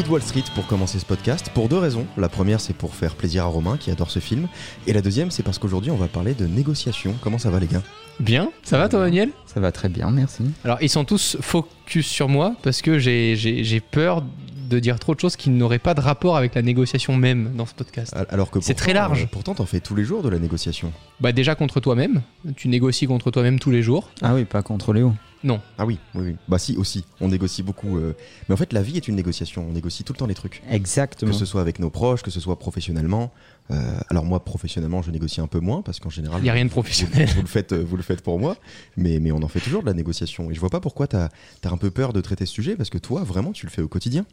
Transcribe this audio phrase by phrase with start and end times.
[0.00, 2.06] Loup de Wall Street pour commencer ce podcast pour deux raisons.
[2.16, 4.48] La première, c'est pour faire plaisir à Romain qui adore ce film.
[4.86, 7.14] Et la deuxième, c'est parce qu'aujourd'hui, on va parler de négociation.
[7.20, 7.82] Comment ça va, les gars?
[8.18, 9.28] Bien, ça va toi Daniel?
[9.44, 10.44] Ça va très bien, merci.
[10.64, 14.22] Alors ils sont tous focus sur moi parce que j'ai- j'ai j'ai peur
[14.70, 17.66] de dire trop de choses qui n'auraient pas de rapport avec la négociation même dans
[17.66, 18.14] ce podcast.
[18.30, 19.24] Alors que C'est très large.
[19.24, 20.92] euh, pourtant, t'en fais tous les jours de la négociation.
[21.20, 22.22] Bah déjà contre toi-même,
[22.56, 24.08] tu négocies contre toi-même tous les jours.
[24.22, 25.12] Ah oui, pas contre Léo.
[25.78, 26.36] Ah oui, oui, oui.
[26.48, 27.04] Bah si, aussi.
[27.20, 27.96] On négocie beaucoup.
[27.96, 28.14] euh,
[28.48, 29.66] Mais en fait, la vie est une négociation.
[29.68, 30.62] On négocie tout le temps les trucs.
[30.70, 31.30] Exactement.
[31.30, 33.32] Que ce soit avec nos proches, que ce soit professionnellement.
[33.70, 36.52] Euh, alors moi, professionnellement, je négocie un peu moins parce qu'en général, Il n'y a
[36.52, 37.28] rien de professionnel.
[37.34, 38.56] vous le faites, euh, vous le faites pour moi,
[38.96, 40.50] mais, mais on en fait toujours de la négociation.
[40.50, 41.28] Et je vois pas pourquoi t'as
[41.64, 43.82] as un peu peur de traiter ce sujet parce que toi, vraiment, tu le fais
[43.82, 44.26] au quotidien.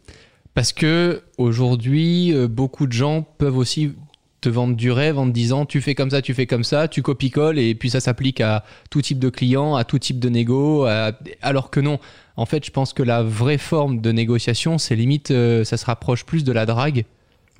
[0.53, 3.93] Parce que aujourd'hui, euh, beaucoup de gens peuvent aussi
[4.41, 6.87] te vendre du rêve en te disant tu fais comme ça, tu fais comme ça,
[6.87, 10.29] tu copies-colles et puis ça s'applique à tout type de client, à tout type de
[10.29, 11.99] négo, à- alors que non.
[12.35, 15.85] En fait, je pense que la vraie forme de négociation, c'est limite, euh, ça se
[15.85, 17.05] rapproche plus de la drague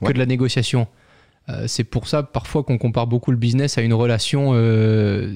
[0.01, 0.09] Ouais.
[0.09, 0.87] que de la négociation.
[1.49, 5.35] Euh, c'est pour ça parfois qu'on compare beaucoup le business à une relation euh,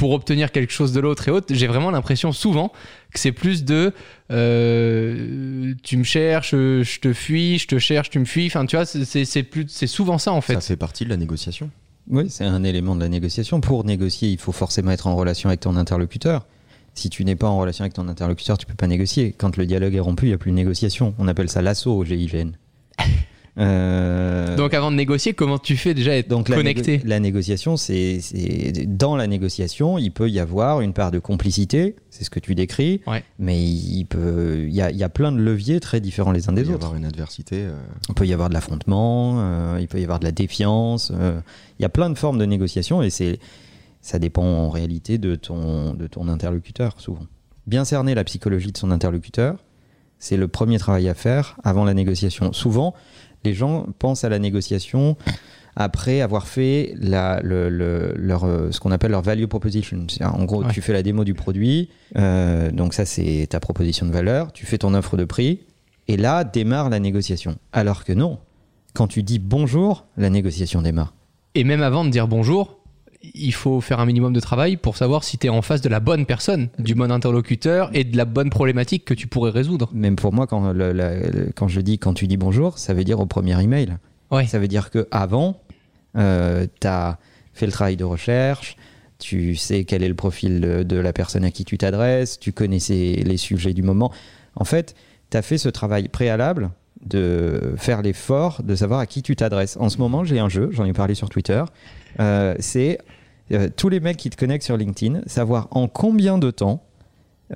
[0.00, 1.54] pour obtenir quelque chose de l'autre et autres.
[1.54, 2.72] J'ai vraiment l'impression souvent
[3.12, 3.92] que c'est plus de
[4.30, 8.46] euh, tu me cherches, je te fuis, je te cherche, tu me fuis.
[8.46, 10.54] Enfin, tu vois, c'est- c'est c'est plus, c'est souvent ça en fait.
[10.54, 11.70] Ça fait partie de la négociation.
[12.08, 13.60] Oui, c'est un élément de la négociation.
[13.60, 16.46] Pour négocier, il faut forcément être en relation avec ton interlocuteur.
[16.94, 19.32] Si tu n'es pas en relation avec ton interlocuteur, tu peux pas négocier.
[19.36, 21.14] Quand le dialogue est rompu, il n'y a plus de négociation.
[21.18, 22.52] On appelle ça l'assaut au GIGN.
[23.58, 26.98] Euh, Donc avant de négocier, comment tu fais déjà être Donc la, connecté?
[26.98, 28.20] négo- la négociation, c'est
[28.86, 32.54] dans la négociation, il peut y avoir une part de complicité, c'est ce que tu
[32.54, 33.24] décris, Ouais.
[33.38, 36.48] mais il peut, il y a, il y a plein de leviers très différents les
[36.48, 36.84] uns Il peut des y autres.
[36.86, 37.56] avoir une adversité.
[37.64, 37.72] euh,
[38.08, 41.12] Il peut y avoir de l'affrontement, euh, il peut y avoir de la défiance.
[41.14, 41.40] euh,
[41.78, 43.38] il y a plein de formes de négociation et c'est,
[44.00, 47.26] ça dépend en réalité de ton, de ton interlocuteur souvent.
[47.66, 49.56] Bien cerner la psychologie de son interlocuteur,
[50.18, 52.52] c'est le premier travail à faire avant la négociation.
[52.52, 52.94] Souvent,
[53.44, 55.16] les gens pensent à la négociation
[55.76, 60.04] après avoir fait la, le- le- leur, euh, ce qu'on appelle leur value proposition.
[60.20, 60.72] En gros, Ouais.
[60.72, 64.66] tu fais la démo du produit, euh, donc ça c'est ta proposition de valeur, tu
[64.66, 65.60] fais ton offre de prix,
[66.08, 67.56] et là démarre la négociation.
[67.72, 68.38] Alors que non,
[68.94, 71.14] quand tu dis bonjour, la négociation démarre.
[71.54, 72.79] Et même avant de dire bonjour,
[73.22, 75.88] il faut faire un minimum de travail pour savoir si tu es en face de
[75.88, 79.90] la bonne personne, du bon interlocuteur et de la bonne problématique que tu pourrais résoudre.
[79.92, 82.94] Même pour moi, quand, le- la- le- quand je dis quand tu dis bonjour, ça
[82.94, 83.96] veut dire au premier email.
[84.30, 84.46] Ouais.
[84.46, 85.60] Ça veut dire que avant,
[86.14, 86.20] tu
[86.86, 87.18] as
[87.52, 88.76] fait le travail de recherche,
[89.18, 92.52] tu sais quel est le profil de, de la personne à qui tu t'adresses, tu
[92.52, 94.10] connaissais les sujets du moment.
[94.56, 94.94] En fait,
[95.30, 96.70] tu as fait ce travail préalable
[97.04, 99.76] de faire l'effort de savoir à qui tu t'adresses.
[99.78, 101.62] En ce moment, j'ai un jeu, j'en ai parlé sur Twitter.
[102.18, 102.98] Euh, c'est
[103.52, 106.82] euh, tous les mecs qui te connectent sur LinkedIn, savoir en combien de temps,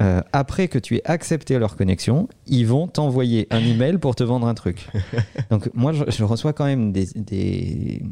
[0.01, 4.25] euh, après que tu aies accepté leur connexion, ils vont t'envoyer un email pour te
[4.25, 4.89] vendre un truc.
[5.51, 8.03] Donc moi, je, je reçois quand même des, des,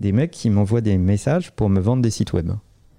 [0.00, 2.50] des mecs qui m'envoient des messages pour me vendre des sites web.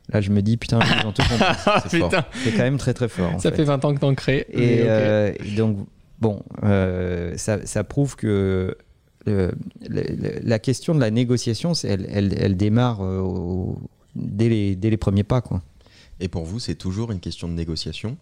[0.09, 1.45] Là, je me dis, putain, ils ont tout compris.
[1.89, 2.09] C'est fort.
[2.09, 3.33] putain, C'est quand même très très fort.
[3.35, 4.45] en ça fait 20 ans que t'en crées.
[4.51, 5.77] et, euh, donc,
[6.19, 8.75] bon, euh, ça, ça prouve que
[9.25, 9.51] le-
[9.89, 13.79] le- la question de la négociation, c'est- elle, elle, elle démarre euh, au-
[14.15, 15.41] dès, les, dès les premiers pas.
[15.41, 15.61] Quoi.
[16.19, 18.17] Et pour vous, c'est toujours une question de négociation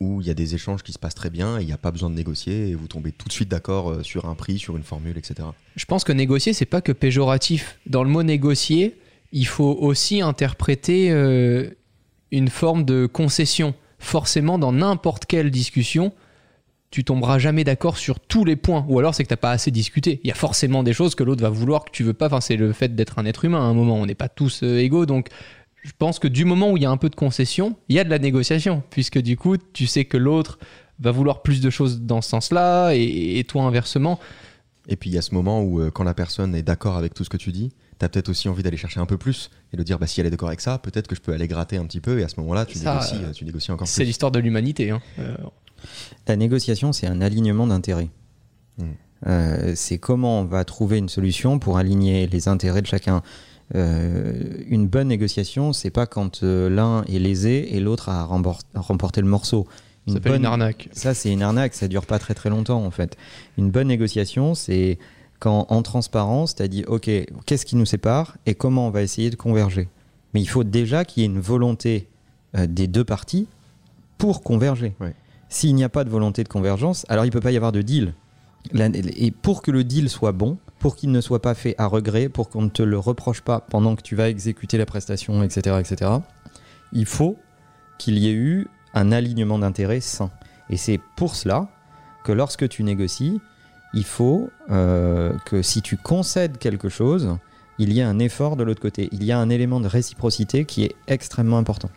[0.00, 1.76] où il y a des échanges qui se passent très bien et il n'y a
[1.78, 4.58] pas besoin de négocier et vous tombez tout de suite d'accord euh, sur un prix,
[4.58, 5.48] sur une formule, etc.
[5.76, 7.78] Je pense que négocier, c'est pas que péjoratif.
[7.86, 8.96] Dans le mot négocier,
[9.32, 11.70] il faut aussi interpréter euh,
[12.32, 13.74] une forme de concession.
[14.00, 16.12] Forcément, dans n'importe quelle discussion,
[16.92, 18.84] tu tomberas jamais d'accord sur tous les points.
[18.88, 20.20] Ou alors, c'est que t'as pas assez discuté.
[20.22, 22.26] Il y a forcément des choses que l'autre va vouloir que tu veux pas.
[22.26, 23.96] Enfin, c'est le fait d'être un être humain à un moment.
[23.96, 25.06] On n'est pas tous euh, égaux.
[25.06, 25.28] Donc,
[25.82, 27.98] je pense que du moment où il y a un peu de concession, il y
[27.98, 28.82] a de la négociation.
[28.90, 30.58] Puisque du coup, tu sais que l'autre
[31.00, 32.92] va vouloir plus de choses dans ce sens-là.
[32.92, 34.20] Et, et toi, inversement.
[34.88, 37.14] Et puis il y a ce moment où euh, quand la personne est d'accord avec
[37.14, 37.70] tout ce que tu dis,
[38.00, 40.20] tu as peut-être aussi envie d'aller chercher un peu plus et de dire bah, si
[40.20, 42.24] elle est d'accord avec ça, peut-être que je peux aller gratter un petit peu et
[42.24, 44.08] à ce moment-là, tu, Ça, négocies, euh, tu négocies encore C'est plus.
[44.08, 44.90] l'histoire de l'humanité.
[44.90, 45.00] hein.
[45.20, 45.36] Euh,
[46.26, 48.10] La négociation, c'est un alignement d'intérêts.
[48.78, 48.84] Mm.
[49.26, 53.22] Euh, c'est comment on va trouver une solution pour aligner les intérêts de chacun.
[53.74, 54.32] Euh,
[54.68, 59.28] une bonne négociation, c'est pas quand euh, l'un est lésé et l'autre a remporté le
[59.28, 59.66] morceau.
[60.06, 60.88] Ça s'appelle une arnaque.
[60.92, 63.16] Ça, c'est une arnaque, ça dure pas très très longtemps en fait.
[63.56, 64.98] Une bonne négociation, c'est
[65.38, 67.08] quand en transparence, tu as dit OK,
[67.46, 69.88] qu'est-ce qui nous sépare et comment on va essayer de converger.
[70.34, 72.08] Mais il faut déjà qu'il y ait une volonté
[72.54, 73.46] des deux parties
[74.18, 74.94] pour converger.
[75.00, 75.14] Ouais.
[75.52, 77.82] S'il n'y a pas de volonté de convergence, alors il peut pas y avoir de
[77.82, 78.14] deal.
[78.74, 82.30] Et pour que le deal soit bon, pour qu'il ne soit pas fait à regret,
[82.30, 85.76] pour qu'on ne te le reproche pas pendant que tu vas exécuter la prestation, etc.,
[85.78, 86.10] etc.,
[86.94, 87.36] il faut
[87.98, 90.30] qu'il y ait eu un alignement d'intérêts sain.
[90.70, 91.68] Et c'est pour cela
[92.24, 93.38] que lorsque tu négocies,
[93.92, 97.36] il faut euh, que si tu concèdes quelque chose,
[97.78, 99.10] il y ait un effort de l'autre côté.
[99.12, 101.90] Il y a un élément de réciprocité qui est extrêmement important.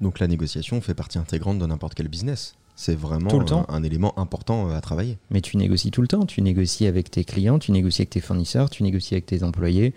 [0.00, 2.54] Donc la négociation fait partie intégrante de n'importe quel business.
[2.80, 3.66] C'est vraiment Tout le temps.
[3.68, 5.18] un, un élément important euh, à travailler.
[5.28, 6.24] Mais tu négocies tout le temps.
[6.24, 9.92] Tu négocies avec tes clients, tu négocies avec tes fournisseurs, tu négocies avec tes employés,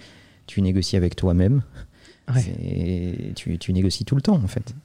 [0.48, 1.64] tu négocies avec toi-même.
[2.28, 3.34] Ouais.
[3.36, 4.76] Tu négocies tout le temps en fait.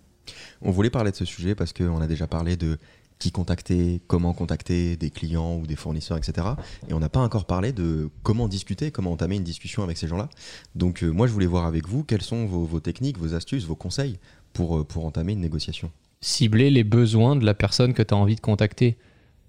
[0.63, 2.79] On voulait parler de ce sujet parce qu'on a déjà parlé de
[3.19, 6.47] qui contacter, comment contacter des clients ou des fournisseurs, etc.
[6.89, 10.07] Et on n'a pas encore parlé de comment discuter, comment entamer une discussion avec ces
[10.07, 10.29] gens-là.
[10.77, 13.65] Donc euh, moi, je voulais voir avec vous quelles sont vos, vos techniques, vos astuces,
[13.65, 14.21] vos conseils
[14.53, 15.91] pour, euh, pour entamer une négociation.
[16.21, 18.97] Cibler les besoins de la personne que tu as envie de contacter.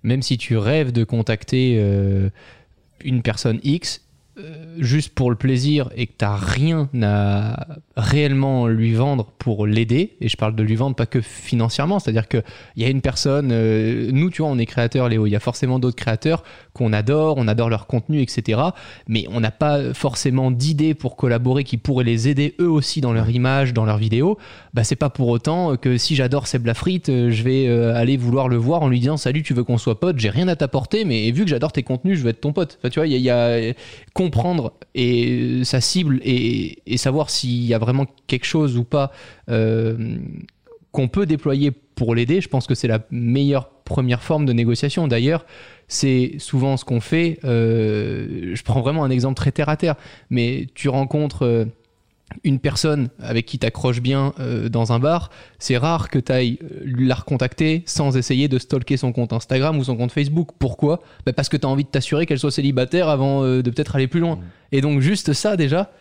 [0.04, 2.30] Même si tu rêves de contacter euh,
[3.04, 4.01] une personne X,
[4.39, 7.68] euh, juste pour le plaisir et que tu n'as rien à
[7.98, 12.27] réellement lui vendre pour l'aider, et je parle de lui vendre pas que financièrement, c'est-à-dire
[12.27, 12.44] qu'il
[12.77, 15.42] y a une personne, euh, nous tu vois, on est créateurs Léo, il y a
[15.42, 16.44] forcément d'autres créateurs
[16.80, 18.62] qu'on adore, on adore leur contenu, etc.
[19.08, 23.14] Mais on n'a pas forcément d'idées pour collaborer qui pourraient les aider eux aussi dans
[23.14, 24.38] leur image, dans leurs vidéos
[24.74, 28.18] bah, c'est pas pour autant que si j'adore Seb Lafrite, euh, je vais euh, aller
[28.18, 30.56] vouloir le voir en lui disant salut, tu veux qu'on soit potes, j'ai rien à
[30.56, 32.80] t'apporter, mais vu que j'adore tes contenus, je veux être ton pote.
[32.84, 33.74] Tu vois, il y, y a
[34.14, 39.12] comprendre et euh, sa cible et, savoir s'il y a vraiment quelque chose ou pas
[40.92, 42.40] qu'on peut déployer pour l'aider.
[42.40, 45.10] Je pense que c'est la meilleure première forme de négociation.
[45.10, 45.46] D'ailleurs,
[45.90, 47.40] c'est souvent ce qu'on fait.
[47.44, 49.96] euh, je prends vraiment un exemple très terre à terre,
[50.30, 51.66] mais tu rencontres euh,
[52.44, 56.31] une personne avec qui tu accroches bien euh, dans un bar, c'est rare que tu
[56.31, 60.50] ailles la recontacter sans essayer de stalker son compte Instagram ou son compte Facebook.
[60.57, 61.02] Pourquoi?
[61.25, 63.95] Bah Parce que tu as envie de t'assurer qu'elle soit célibataire avant euh, de peut-être
[63.95, 64.36] aller plus loin.
[64.36, 64.42] Mm.
[64.72, 65.92] Et donc juste ça déjà,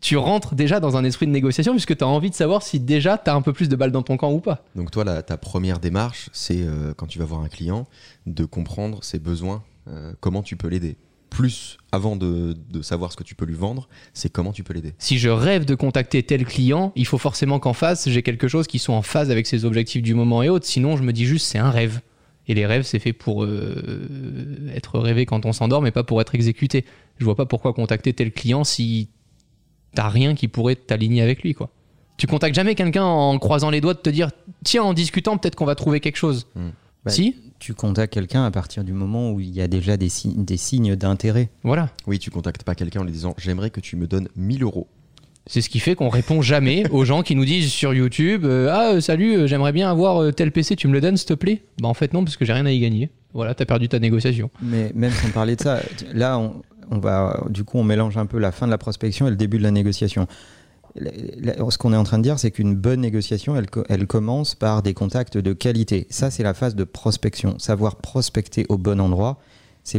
[0.00, 2.78] tu rentres déjà dans un esprit de négociation puisque tu as envie de savoir si
[2.80, 4.64] déjà tu as un peu plus de balles dans ton camp ou pas.
[4.76, 7.86] Donc toi, la- ta première démarche, c'est euh, quand tu vas voir un client,
[8.26, 10.96] de comprendre ses besoins, euh, comment tu peux l'aider.
[11.30, 14.72] Plus avant de, de savoir ce que tu peux lui vendre, c'est comment tu peux
[14.72, 14.94] l'aider.
[14.98, 18.66] Si je rêve de contacter tel client, il faut forcément qu'en face, j'ai quelque chose
[18.66, 20.64] qui soit en phase avec ses objectifs du moment et autres.
[20.66, 22.00] Sinon, je me dis juste, c'est un rêve.
[22.46, 26.20] Et les rêves, c'est fait pour euh, être rêvé quand on s'endort, mais pas pour
[26.20, 26.86] être exécuté.
[27.18, 29.10] Je vois pas pourquoi contacter tel client si
[29.94, 31.70] t'as rien qui pourrait t'aligner avec lui, quoi.
[32.16, 34.30] Tu contactes jamais quelqu'un en croisant les doigts de te dire,
[34.64, 36.46] tiens, en discutant, peut-être qu'on va trouver quelque chose.
[36.56, 36.70] Hmm.
[37.04, 40.08] Bah, si, Tu contactes quelqu'un à partir du moment où il y a déjà des,
[40.08, 41.48] si- des signes d'intérêt.
[41.62, 41.90] voilà.
[42.08, 44.88] Oui, tu contactes pas quelqu'un en lui disant j'aimerais que tu me donnes 1000 euros.
[45.46, 48.68] C'est ce qui fait qu'on répond jamais aux gens qui nous disent sur YouTube euh,
[48.70, 51.28] Ah, euh, salut, euh, j'aimerais bien avoir euh, tel PC, tu me le donnes, s'il
[51.28, 51.62] te plaît?
[51.80, 53.10] Bah, en fait, non, parce que j'ai rien à y gagner.
[53.32, 54.50] Voilà, t'as perdu ta négociation.
[54.60, 55.80] Mais même sans parler de ça,
[56.12, 59.26] là, on, on va, du coup, on mélange un peu la fin de la prospection
[59.26, 60.26] et le début de la négociation.
[60.96, 64.54] Ce qu'on est en train de dire, c'est qu'une bonne négociation, elle, co- elle commence
[64.54, 66.06] par des contacts de qualité.
[66.10, 67.58] Ça, c'est la phase de prospection.
[67.58, 69.38] Savoir prospecter au bon endroit,
[69.84, 69.98] c'est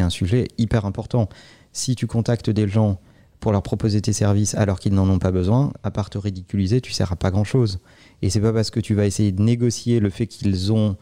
[0.00, 1.28] un sujet hyper important.
[1.72, 3.00] Si tu contactes des gens
[3.40, 6.80] pour leur proposer tes services alors qu'ils n'en ont pas besoin, à part te ridiculiser,
[6.80, 7.80] tu sers à pas grand chose.
[8.22, 10.96] Et c'est pas parce que tu vas essayer de négocier le fait qu'ils ont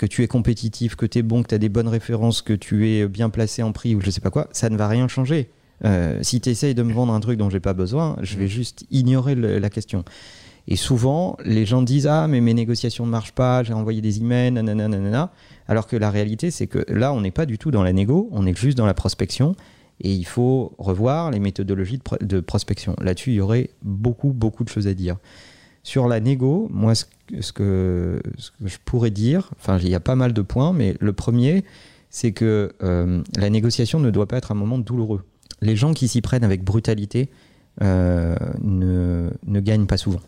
[0.00, 2.54] que tu es compétitif, que tu es bon, que tu as des bonnes références, que
[2.54, 5.08] tu es bien placé en prix ou je sais pas quoi, ça ne va rien
[5.08, 5.50] changer.
[5.84, 8.48] Euh, si tu essayes de me vendre un truc dont j'ai pas besoin, je vais
[8.48, 10.02] juste ignorer le- la question.
[10.68, 14.20] Et souvent, les gens disent Ah, mais mes négociations ne marchent pas, j'ai envoyé des
[14.20, 15.32] emails, nanana, nanana.
[15.68, 18.28] Alors que la réalité, c'est que là, on n'est pas du tout dans la négo,
[18.32, 19.54] on est juste dans la prospection.
[20.02, 22.96] Et il faut revoir les méthodologies de, pro- de prospection.
[23.02, 25.16] Là-dessus, il y aurait beaucoup, beaucoup de choses à dire.
[25.82, 29.88] Sur la négo, moi, ce que, ce que, ce que je pourrais dire, enfin, il
[29.88, 31.64] y a pas mal de points, mais le premier,
[32.10, 35.24] c'est que euh, la négociation ne doit pas être un moment douloureux.
[35.62, 37.30] Les gens qui s'y prennent avec brutalité
[37.82, 40.20] euh, ne, ne gagnent pas souvent.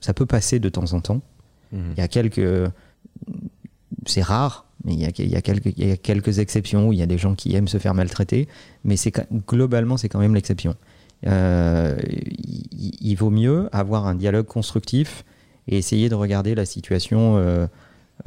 [0.00, 1.20] Ça peut passer de temps en temps.
[1.72, 1.92] Mhm.
[1.96, 2.70] Il y a quelques.
[4.06, 6.88] C'est rare, mais il y, a, il, y a quelques, il y a quelques exceptions
[6.88, 8.46] où il y a des gens qui aiment se faire maltraiter,
[8.84, 8.94] mais
[9.48, 10.76] globalement, c'est quand même l'exception.
[11.26, 11.96] Euh,
[12.72, 15.24] il, il vaut mieux avoir un dialogue constructif
[15.68, 17.66] et essayer de regarder la situation euh,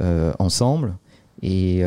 [0.00, 0.96] euh, ensemble
[1.42, 1.80] et,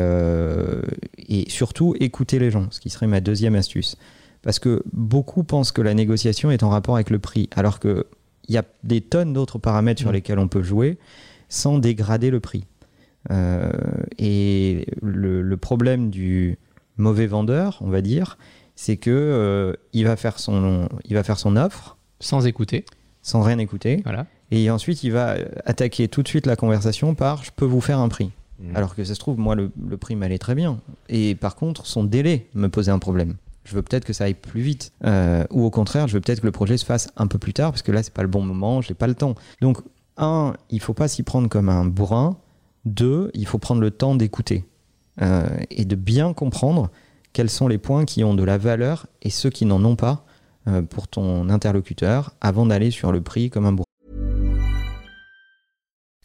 [1.28, 3.96] et surtout écouter les gens, ce qui serait ma deuxième astuce.
[4.42, 8.04] Parce que beaucoup pensent que la négociation est en rapport avec le prix, alors qu'il
[8.48, 10.14] y a des tonnes d'autres paramètres sur Mm.
[10.14, 10.98] lesquels on peut jouer
[11.48, 12.64] sans dégrader le prix.
[14.18, 16.58] Et le, le problème du
[16.96, 18.38] mauvais vendeur, on va dire,
[18.76, 22.84] c'est que euh, il va faire son, il va faire son offre Sans écouter.
[23.22, 24.26] sans rien écouter, Voilà.
[24.50, 27.98] et ensuite il va attaquer tout de suite la conversation par je peux vous faire
[27.98, 28.30] un prix.
[28.60, 28.76] Mhm.
[28.76, 30.78] Alors que ça se trouve, moi le, le prix m'allait très bien,
[31.08, 33.34] et par contre son délai me posait un problème.
[33.64, 36.40] Je veux peut-être que ça aille plus vite, Euh, ou au contraire, je veux peut-être
[36.40, 38.28] que le projet se fasse un peu plus tard parce que là c'est pas le
[38.28, 39.34] bon moment, j'ai pas le temps.
[39.62, 39.78] Donc
[40.18, 42.36] un, il faut pas s'y prendre comme un bourrin.
[42.84, 44.64] Deux, il faut prendre le temps d'écouter.
[45.22, 46.90] euh, et de bien comprendre
[47.34, 50.24] quels sont les points qui ont de la valeur et ceux qui n'en ont pas
[50.66, 53.84] euh, pour ton interlocuteur avant d'aller sur le prix comme un bourreau.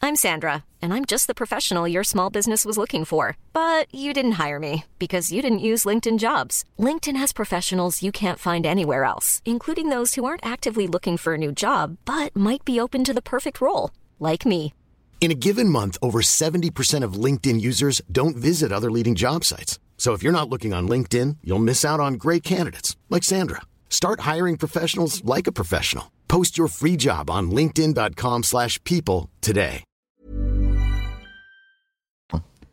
[0.02, 3.36] I'm Sandra, and I'm just the professional your small business was looking for.
[3.52, 6.64] But you didn't hire me because you didn't use LinkedIn jobs.
[6.78, 11.34] LinkedIn has professionals you can't find anywhere else, including those who aren't actively looking for
[11.34, 14.72] a new job but might be open to the perfect role, like me.
[15.20, 19.78] In a given month, over 70% of LinkedIn users don't visit other leading job sites.
[20.00, 23.60] So if you're not looking on LinkedIn, you'll miss out on great candidates like Sandra.
[23.90, 26.04] Start hiring professionals like a professional.
[26.26, 29.84] Post your free job on linkedin.com/people today.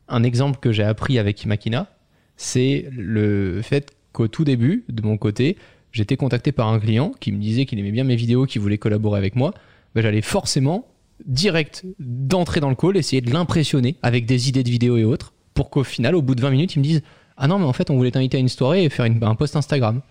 [0.08, 1.90] Un exemple que j'ai appris avec Imakina,
[2.38, 5.58] c'est le fait qu'au tout début, de mon côté,
[5.92, 8.78] j'étais contacté par un client qui me disait qu'il aimait bien mes vidéos, qu'il voulait
[8.78, 9.54] collaborer avec moi.
[9.96, 10.88] Ben, J'allais forcément,
[11.26, 15.34] direct, d'entrer dans le call, essayer de l'impressionner avec des idées de vidéos et autres,
[15.58, 17.02] pour qu'au final, au bout de 20 minutes, il me dise
[17.38, 19.36] Ah non, mais en fait, on voulait t'inviter à une soirée et faire une- un
[19.36, 20.02] post Instagram.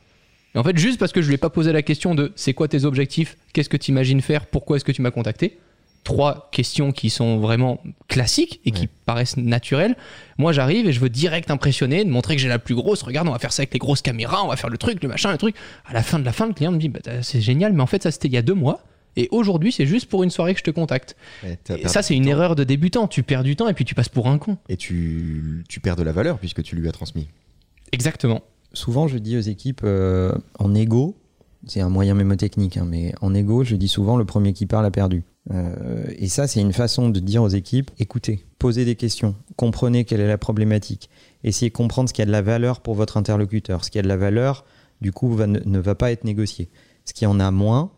[0.54, 2.54] Et en fait, juste parce que je lui ai pas posé la question de c'est
[2.54, 5.58] quoi tes objectifs, qu'est-ce que tu imagines faire, pourquoi est-ce que tu m'as contacté,
[6.04, 8.88] trois questions qui sont vraiment classiques et qui Ouais.
[9.06, 9.96] paraissent naturelles.
[10.38, 13.02] Moi, j'arrive et je veux direct impressionner, de montrer que j'ai la plus grosse.
[13.02, 15.08] Regarde, on va faire ça avec les grosses caméras, on va faire le truc, le
[15.08, 15.56] machin, le truc.
[15.84, 17.86] À la fin de la fin, le client me dit bah, c'est génial, mais en
[17.86, 18.80] fait, ça c'était il y a deux mois.
[19.16, 21.16] Et aujourd'hui, c'est juste pour une soirée que je te contacte.
[21.42, 22.30] Ouais, Et ça, c'est une temps.
[22.30, 23.08] erreur de débutant.
[23.08, 24.58] Tu perds du temps et puis tu passes pour un con.
[24.68, 27.28] Et tu, tu perds de la valeur puisque tu lui as transmis.
[27.92, 28.42] Exactement.
[28.72, 31.16] Souvent, je dis aux équipes euh, en égo,
[31.66, 34.84] c'est un moyen mémotechnique, hein, mais en égo, je dis souvent le premier qui parle
[34.84, 35.22] a perdu.
[35.52, 40.04] Euh, et ça, c'est une façon de dire aux équipes écoutez, posez des questions, comprenez
[40.04, 41.08] quelle est la problématique,
[41.44, 43.84] essayez de comprendre ce qui a de la valeur pour votre interlocuteur.
[43.84, 44.64] Ce qui a de la valeur,
[45.00, 46.68] du coup, va- ne, ne va pas être négocié.
[47.04, 47.92] Ce qui en a moins,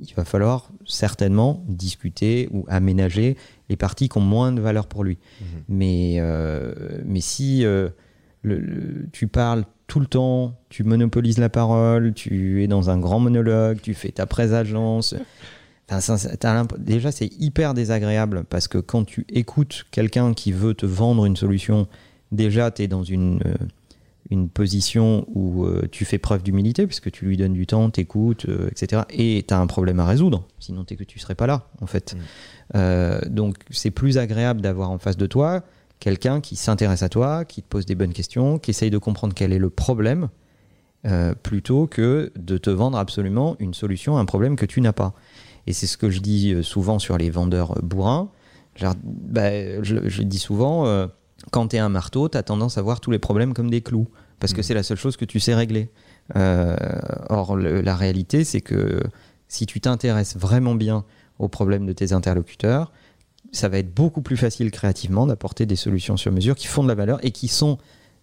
[0.00, 3.36] il va falloir certainement discuter ou aménager
[3.68, 5.18] les parties qui ont moins de valeur pour lui.
[5.68, 6.74] Mais, euh,
[7.04, 7.88] mais si euh,
[8.42, 12.98] le- le- tu parles tout le temps, tu monopolises la parole, tu es dans un
[12.98, 15.14] grand monologue, tu fais ta présagence.
[16.78, 21.36] Déjà, c'est hyper désagréable parce que quand tu écoutes quelqu'un qui veut te vendre une
[21.36, 21.86] solution,
[22.32, 23.54] déjà, tu es dans une, euh,
[24.30, 28.46] une position où euh, tu fais preuve d'humilité puisque tu lui donnes du temps, t'écoutes,
[28.48, 29.02] euh, etc.
[29.10, 32.14] Et tu as un problème à résoudre, sinon que tu serais pas là, en fait.
[32.14, 32.18] Mm.
[32.76, 35.62] Euh, donc, c'est plus agréable d'avoir en face de toi
[36.00, 39.32] quelqu'un qui s'intéresse à toi, qui te pose des bonnes questions, qui essaye de comprendre
[39.34, 40.28] quel est le problème,
[41.06, 44.92] euh, plutôt que de te vendre absolument une solution à un problème que tu n'as
[44.92, 45.14] pas.
[45.66, 48.30] Et c'est ce que je dis euh, souvent sur les vendeurs euh, bourrins.
[48.76, 51.06] Genre, bah, je, je dis souvent, euh,
[51.50, 53.80] quand tu es un marteau, tu as tendance à voir tous les problèmes comme des
[53.80, 54.08] clous,
[54.40, 54.62] parce que Mhm.
[54.64, 55.90] c'est la seule chose que tu sais régler.
[56.36, 56.76] Euh,
[57.28, 59.00] or, le- la réalité, c'est que
[59.48, 61.04] si tu t'intéresses vraiment bien
[61.38, 62.92] aux problèmes de tes interlocuteurs,
[63.52, 66.88] ça va être beaucoup plus facile créativement d'apporter des solutions sur mesure qui font de
[66.88, 67.78] la valeur et qui sont,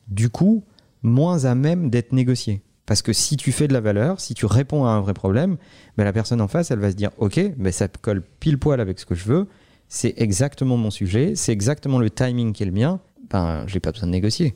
[0.08, 0.64] du coup,
[1.04, 2.62] moins à même d'être négociées.
[2.86, 5.56] Parce que si tu fais de la valeur, si tu réponds à un vrai problème,
[5.98, 8.82] ben la personne en face, elle va se dire Ok, ben ça colle pile poil
[8.82, 9.48] avec ce que je veux,
[9.88, 13.00] c'est exactement mon sujet, c'est exactement le timing qui est le mien,
[13.30, 14.54] ben j'ai pas besoin de négocier.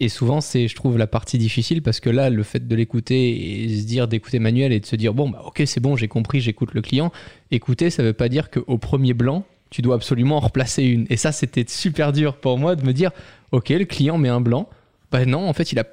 [0.00, 3.64] Et souvent, c'est, je trouve, la partie difficile parce que là, le fait de l'écouter
[3.64, 6.06] et se dire d'écouter Manuel et de se dire bon, bah ok, c'est bon, j'ai
[6.06, 7.10] compris, j'écoute le client.
[7.50, 11.06] Écouter, ça veut pas dire qu'au premier blanc, tu dois absolument en replacer une.
[11.10, 13.10] Et ça, c'était super dur pour moi de me dire
[13.50, 14.68] ok, le client met un blanc.
[15.10, 15.84] Bah non, en fait, il a,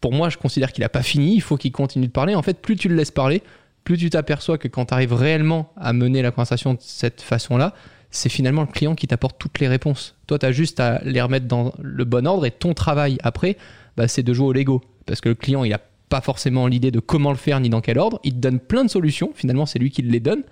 [0.00, 1.34] pour moi, je considère qu'il a pas fini.
[1.34, 2.34] Il faut qu'il continue de parler.
[2.34, 3.42] En fait, plus tu le laisses parler,
[3.84, 7.74] plus tu t'aperçois que quand tu arrives réellement à mener la conversation de cette façon-là,
[8.12, 10.14] c'est finalement le client qui t'apporte toutes les réponses.
[10.26, 13.56] Toi, tu as juste à les remettre dans le bon ordre et ton travail après,
[13.96, 14.82] bah, c'est de jouer au Lego.
[15.06, 17.80] Parce que le client, il a pas forcément l'idée de comment le faire ni dans
[17.80, 18.20] quel ordre.
[18.22, 19.32] Il te donne plein de solutions.
[19.34, 20.42] Finalement, c'est lui qui les donne.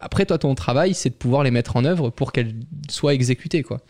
[0.00, 2.54] Après, toi, ton travail, c'est de pouvoir les mettre en œuvre pour qu'elles
[2.88, 3.62] soient exécutées.
[3.62, 3.80] Quoi.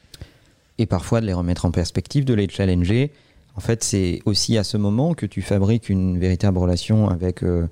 [0.78, 3.12] et parfois de les remettre en perspective, de les challenger.
[3.54, 7.66] En fait, c'est aussi à ce moment que tu fabriques une véritable relation avec, euh,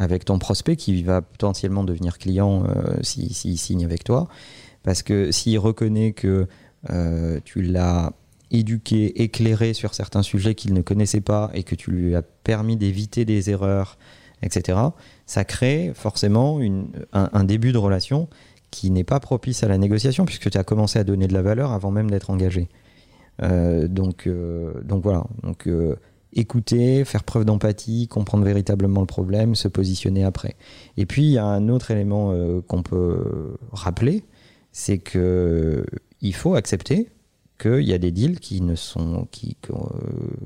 [0.00, 4.28] avec ton prospect qui va potentiellement devenir client euh, s'il s'il signe avec toi.
[4.88, 6.46] Parce que s'il reconnaît que
[6.88, 8.14] euh, tu l'as
[8.50, 12.78] éduqué, éclairé sur certains sujets qu'il ne connaissait pas et que tu lui as permis
[12.78, 13.98] d'éviter des erreurs,
[14.40, 14.78] etc.,
[15.26, 16.58] ça crée forcément
[17.12, 18.30] un, début de relation
[18.70, 21.42] qui n'est pas propice à la négociation puisque tu as commencé à donner de la
[21.42, 22.70] valeur avant même d'être engagé.
[23.42, 25.24] Euh, donc, euh, donc voilà.
[25.42, 25.68] Donc,
[26.32, 30.56] écouter, faire preuve d'empathie, comprendre véritablement le problème, se positionner après.
[30.96, 32.32] Et puis il y a un autre élément
[32.66, 34.24] qu'on peut rappeler,
[34.72, 35.84] c'est que
[36.20, 37.08] il faut accepter
[37.58, 39.76] qu'il y a des deals qui ne sont qui, que, euh,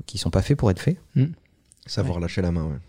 [0.05, 0.97] qui sont pas faits pour être faits.
[1.85, 2.79] Savoir lâcher la main, ouais.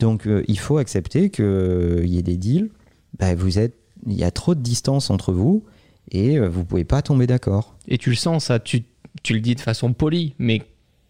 [0.00, 2.70] Donc euh, il faut accepter qu'il y ait des deals.
[3.18, 3.74] bah, vous êtes,
[4.06, 5.64] il y a trop de distance entre vous
[6.10, 7.76] et euh, vous pouvez pas tomber d'accord.
[7.88, 8.58] Et tu le sens, ça.
[8.58, 8.84] Tu,
[9.22, 10.62] tu le dis de façon polie, mais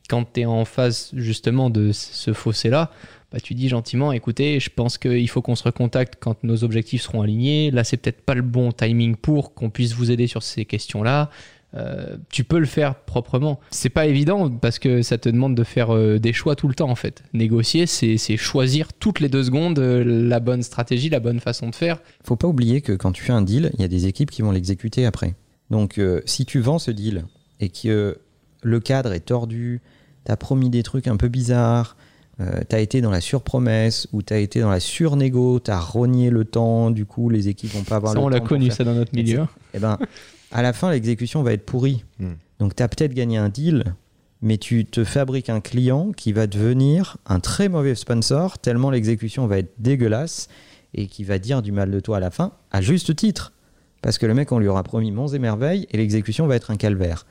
[0.09, 2.91] quand tu es en face justement de ce fossé-là,
[3.33, 7.03] bah, tu dis gentiment, écoutez, je pense qu'il faut qu'on se recontacte quand nos objectifs
[7.03, 7.71] seront alignés.
[7.71, 11.31] Là, c'est peut-être pas le bon timing pour qu'on puisse vous aider sur ces questions-là.
[11.75, 13.61] Euh, tu peux le faire proprement.
[13.71, 16.75] C'est pas évident parce que ça te demande de faire euh, des choix tout le
[16.75, 17.23] temps en fait.
[17.35, 21.75] Négocier, c'est choisir toutes les deux secondes euh, la bonne stratégie, la bonne façon de
[21.75, 22.01] faire.
[22.25, 24.43] Faut pas oublier que quand tu fais un deal, il y a des équipes qui
[24.43, 25.35] vont l'exécuter après.
[25.71, 27.25] Donc si tu vends ce deal
[27.59, 28.19] et que
[28.63, 29.81] le cadre est tordu,
[30.23, 31.97] t'as promis des trucs un peu bizarres,
[32.41, 36.45] euh, t'as été dans la surpromesse ou t'as été dans la surnégo, t'as rogné le
[36.45, 38.67] temps, du coup les équipes vont pas avoir Ça, le on l'a temps pour connu
[38.67, 39.45] faire- ça dans notre milieu.
[39.75, 39.99] Eh ben,
[40.53, 42.05] à la fin, l'exécution va être pourrie.
[42.19, 42.35] Hmm.
[42.59, 43.85] Donc, tu as peut-être gagné un deal,
[44.43, 49.47] mais tu te fabriques un client qui va devenir un très mauvais sponsor, tellement l'exécution
[49.47, 50.49] va être dégueulasse
[50.95, 53.53] et qui va dire du mal de toi à la fin, à juste titre.
[54.03, 56.71] Parce que le mec, on lui aura promis monts et merveilles et l'exécution va être
[56.71, 57.27] un calvaire.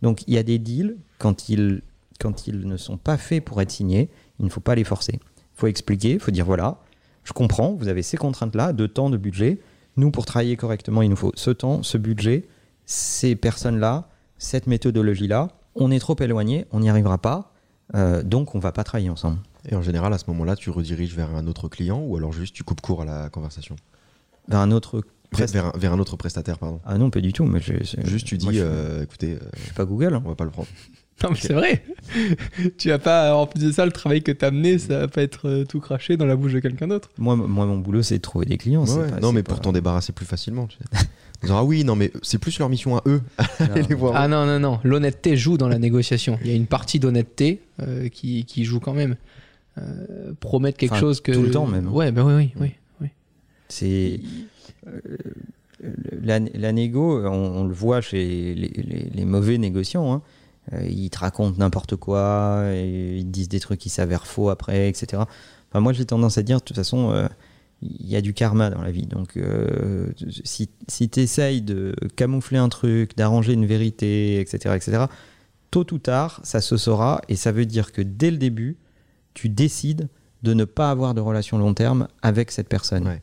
[0.00, 1.82] Donc, il y a des deals, quand ils,
[2.20, 4.08] quand ils ne sont pas faits pour être signés,
[4.40, 5.14] il ne faut pas les forcer.
[5.22, 6.78] Il faut expliquer, il faut dire voilà,
[7.24, 9.60] je comprends, vous avez ces contraintes-là, de temps, de budget.
[9.96, 12.48] Nous, pour travailler correctement, il nous faut ce temps, ce budget,
[12.86, 15.48] ces personnes-là, cette méthodologie-là.
[15.76, 17.52] On est trop éloigné, on n'y arrivera pas,
[17.94, 19.38] euh, donc on va pas travailler ensemble.
[19.68, 22.54] Et en général, à ce moment-là, tu rediriges vers un autre client ou alors juste
[22.56, 23.76] tu coupes court à la conversation?
[24.48, 26.80] Vers un autre Vers, prest- vers un, vers un autre prestataire, pardon.
[26.84, 27.44] Ah non, pas du tout.
[27.44, 30.14] Mais je- Juste tu dis, moi, je, euh, écoutez, euh, je suis pas Google.
[30.14, 30.22] hein.
[30.24, 30.68] on va pas le prendre.
[31.22, 31.84] Non, mais c'est vrai.
[32.78, 35.08] tu vas pas, en plus de ça, le travail que tu as amené, ça va
[35.08, 37.10] pas être euh, tout craché dans la bouche de quelqu'un d'autre.
[37.18, 38.86] Moi, moi, mon boulot, c'est de trouver des clients.
[38.86, 40.66] c'est Ouais, pas- non, mais pas- pour t'en débarrasser plus facilement.
[40.66, 40.98] Tu sais.
[41.42, 43.20] En disant, ah oui, non, mais c'est plus leur mission à eux.
[43.58, 44.14] Allez les voir.
[44.16, 44.80] Ah non, non, non.
[44.84, 46.38] L'honnêteté joue dans la négociation.
[46.42, 49.16] Il y a une partie d'honnêteté euh, qui, qui joue quand même.
[49.78, 51.32] Euh, promettre quelque Enfin, chose que.
[51.32, 51.88] tout le temps, même.
[51.92, 52.70] Ouais, bah oui, oui, oui.
[53.00, 53.08] oui.
[53.68, 54.20] C'est
[54.86, 55.00] euh,
[56.22, 60.12] la, la négo, on, on le voit chez les, les- les mauvais négociants.
[60.12, 60.22] hein.
[60.72, 64.50] Euh, ils te racontent n'importe quoi, et ils te disent des trucs qui s'avèrent faux
[64.50, 65.22] après, etc.
[65.70, 67.26] Enfin, moi, j'ai tendance à dire, de toute façon, euh,
[67.82, 69.06] il y a du karma dans la vie.
[69.06, 70.12] Donc, euh,
[70.44, 75.04] si, si tu essayes de camoufler un truc, d'arranger une vérité, etc., etc.,
[75.70, 78.76] tôt ou tard, ça se saura, et ça veut dire que dès le début,
[79.34, 80.08] tu décides
[80.42, 83.06] de ne pas avoir de relation long terme avec cette personne.
[83.06, 83.22] Ouais.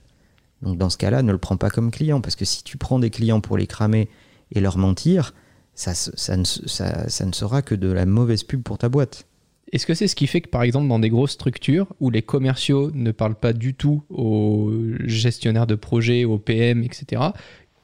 [0.62, 3.00] Donc dans ce cas-là, ne le prends pas comme client, parce que si tu prends
[3.00, 4.10] des clients pour les cramer
[4.52, 5.34] et leur mentir,
[5.94, 9.26] ça, ne, se- ça, ça ne sera que de la mauvaise pub pour ta boîte.
[9.74, 12.22] Est-ce que c'est ce qui fait que, par exemple, dans des grosses structures où les
[12.22, 14.72] commerciaux ne parlent pas du tout aux
[15.06, 17.22] gestionnaires de projet, aux PM, etc.,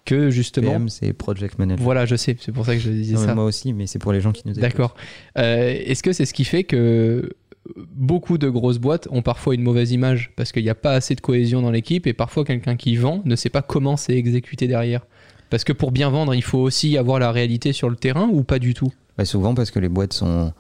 [0.06, 0.72] que justement.
[0.72, 1.82] PM, c'est Project Manager.
[1.84, 3.36] Voilà, je sais, c'est pour ça que je disais Non, ça.
[3.36, 4.62] moi aussi, mais c'est pour les gens qui nous écoutent.
[4.62, 4.96] D'accord.
[5.38, 7.30] Euh, Est-ce que c'est ce qui fait que
[7.96, 10.32] beaucoup de grosses boîtes ont parfois une mauvaise image?
[10.36, 13.22] Parce qu'il n'y a pas assez de cohésion dans l'équipe et parfois quelqu'un qui vend
[13.26, 15.06] ne sait pas comment c'est exécuté derrière
[15.54, 18.42] Parce que pour bien vendre, il faut aussi avoir la réalité sur le terrain ou
[18.42, 20.52] pas du tout Bah, souvent parce que les boîtes sont,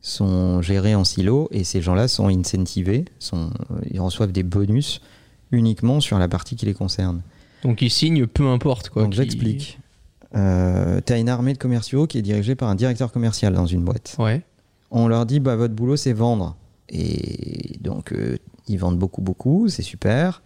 [0.00, 3.50] sont gérées en silo et ces gens-là sont incentivés, sont,
[3.88, 5.00] ils reçoivent des bonus
[5.52, 7.22] uniquement sur la partie qui les concerne.
[7.62, 8.88] Donc ils signent peu importe.
[8.88, 9.78] Quoi, Donc j'explique.
[10.34, 13.66] Euh, tu as une armée de commerciaux qui est dirigée par un directeur commercial dans
[13.66, 14.16] une boîte.
[14.18, 14.42] Ouais.
[14.90, 16.56] on leur dit bah votre boulot c'est vendre
[16.88, 20.42] et donc euh, ils vendent beaucoup beaucoup c'est super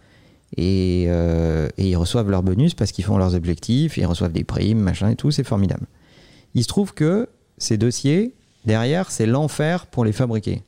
[0.55, 4.43] et, euh, et ils reçoivent leurs bonus parce qu'ils font leurs objectifs ils reçoivent des
[4.43, 5.87] primes machin et tout c'est formidable.
[6.53, 8.33] Il se trouve que ces dossiers
[8.65, 10.63] derrière c'est l'enfer pour les fabriquer.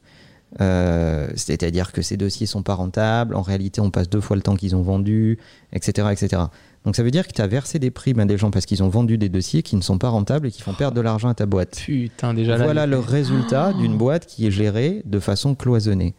[0.61, 4.41] Euh, c'est-à-dire que ces dossiers sont pas rentables en réalité on passe deux fois le
[4.41, 5.37] temps qu'ils ont vendu
[5.73, 6.41] etc etc
[6.85, 8.83] donc ça veut dire que tu as versé des primes à des gens parce qu'ils
[8.83, 11.27] ont vendu des dossiers qui ne sont pas rentables et qui font perdre de l'argent
[11.27, 11.75] à ta boîte.
[11.75, 12.63] Putain, déjà là.
[12.63, 16.15] voilà le résultat d'une boîte qui est gérée de façon cloisonnée.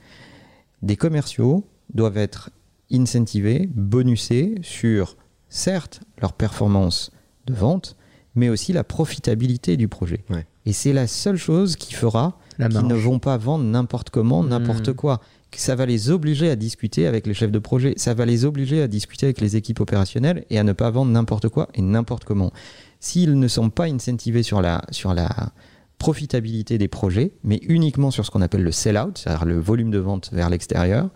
[0.82, 2.50] Des commerciaux doivent être
[2.92, 5.16] incentivés, bonusés sur,
[5.48, 7.10] certes, leur performance
[7.46, 7.96] de vente,
[8.34, 10.24] mais aussi la profitabilité du projet.
[10.30, 10.46] Ouais.
[10.66, 14.90] Et c'est la seule chose qui fera qu'ils ne vont pas vendre n'importe comment, n'importe
[14.90, 14.94] Hmm.
[14.94, 15.20] quoi.
[15.56, 18.82] Ça va les obliger à discuter avec les chefs de projet, ça va les obliger
[18.82, 22.24] à discuter avec les équipes opérationnelles et à ne pas vendre n'importe quoi et n'importe
[22.24, 22.52] comment.
[23.00, 25.52] S'ils ne sont pas incentivés sur la, sur la
[25.98, 29.98] profitabilité des projets, mais uniquement sur ce qu'on appelle le sell-out, c'est-à-dire le volume de
[29.98, 31.08] vente vers l'extérieur, euh,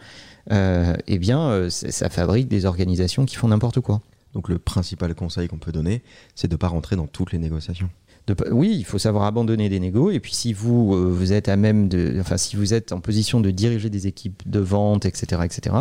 [0.51, 4.03] eh bien, euh, ça fabrique des organisations qui font n'importe quoi.
[4.35, 6.03] Donc le principal conseil qu'on peut donner,
[6.35, 7.89] c'est de pas rentrer dans toutes les négociations.
[8.27, 10.11] De oui, il faut savoir abandonner des négos.
[10.11, 13.01] Et puis, si vous, euh, vous êtes à même de, enfin, si vous êtes en
[13.01, 15.77] position de diriger des équipes de vente, etc., etc.,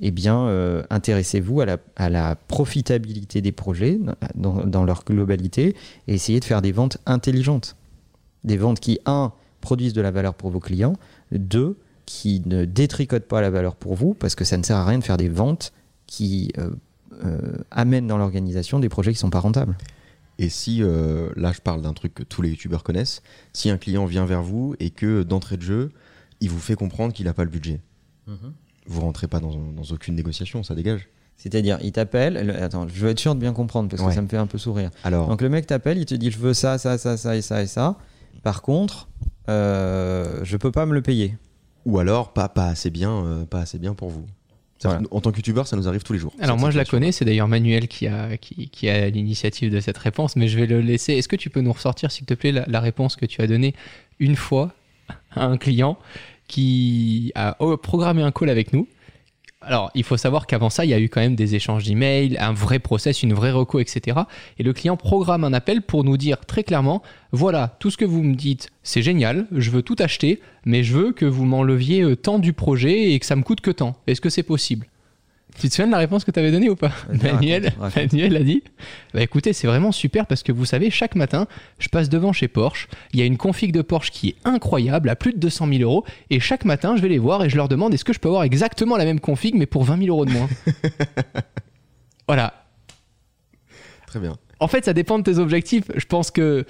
[0.00, 4.00] eh bien, euh, intéressez-vous à la, à la profitabilité des projets
[4.34, 5.76] dans, dans leur globalité
[6.08, 7.76] et essayez de faire des ventes intelligentes.
[8.42, 10.94] Des ventes qui, un, produisent de la valeur pour vos clients,
[11.30, 14.84] deux, qui ne détricotent pas la valeur pour vous, parce que ça ne sert à
[14.86, 15.72] rien de faire des ventes
[16.06, 16.70] qui euh,
[17.24, 19.76] euh, amènent dans l'organisation des projets qui ne sont pas rentables.
[20.38, 23.76] Et si, euh, là je parle d'un truc que tous les youtubeurs connaissent, si un
[23.78, 25.90] client vient vers vous et que d'entrée de jeu,
[26.40, 27.80] il vous fait comprendre qu'il n'a pas le budget,
[28.86, 31.08] vous rentrez pas dans, dans aucune négociation, ça dégage.
[31.36, 32.46] C'est-à-dire, il t'appelle.
[32.46, 34.14] le- Attends, je veux être sûr de bien comprendre parce que Ouais.
[34.14, 34.90] ça me fait un peu sourire.
[35.04, 37.42] Alors, Donc le mec t'appelle, il te dit je veux ça, ça, ça, ça et
[37.42, 37.96] ça et ça.
[38.42, 39.08] Par contre,
[39.48, 41.36] je peux pas me le payer.
[41.86, 44.26] Ou alors pas, pas assez bien, euh, pas assez bien pour vous.
[44.82, 45.00] Voilà.
[45.10, 46.34] En tant que youtubeur, ça nous arrive tous les jours.
[46.38, 49.80] Alors moi je la connais, c'est d'ailleurs Manuel qui a, qui, qui a l'initiative de
[49.80, 51.14] cette réponse, mais je vais le laisser.
[51.14, 53.46] Est-ce que tu peux nous ressortir, s'il te plaît, la, la réponse que tu as
[53.46, 53.74] donnée
[54.18, 54.72] une fois
[55.30, 55.98] à un client
[56.46, 58.86] qui a oh, programmé un call avec nous
[59.66, 62.36] alors, il faut savoir qu'avant ça, il y a eu quand même des échanges d'emails,
[62.38, 64.20] un vrai process, une vraie reco, etc.
[64.58, 67.02] Et le client programme un appel pour nous dire très clairement,
[67.32, 70.94] voilà, tout ce que vous me dites, c'est génial, je veux tout acheter, mais je
[70.94, 73.96] veux que vous m'enleviez euh, tant du projet et que ça me coûte que tant.
[74.06, 74.86] Est-ce que c'est possible?
[75.58, 76.92] Tu te souviens de la réponse que tu avais donnée ou pas
[77.22, 78.12] Manuel, raconte.
[78.12, 78.62] Manuel a dit,
[79.14, 81.46] bah écoutez, c'est vraiment super parce que vous savez, chaque matin,
[81.78, 85.08] je passe devant chez Porsche, il y a une config de Porsche qui est incroyable,
[85.08, 87.56] à plus de 200 000 euros, et chaque matin, je vais les voir et je
[87.56, 90.08] leur demande est-ce que je peux avoir exactement la même config, mais pour 20 000
[90.08, 90.48] euros de moins
[92.28, 92.66] Voilà.
[94.06, 94.36] Très bien.
[94.58, 95.84] En fait, ça dépend de tes objectifs.
[95.94, 96.64] Je pense que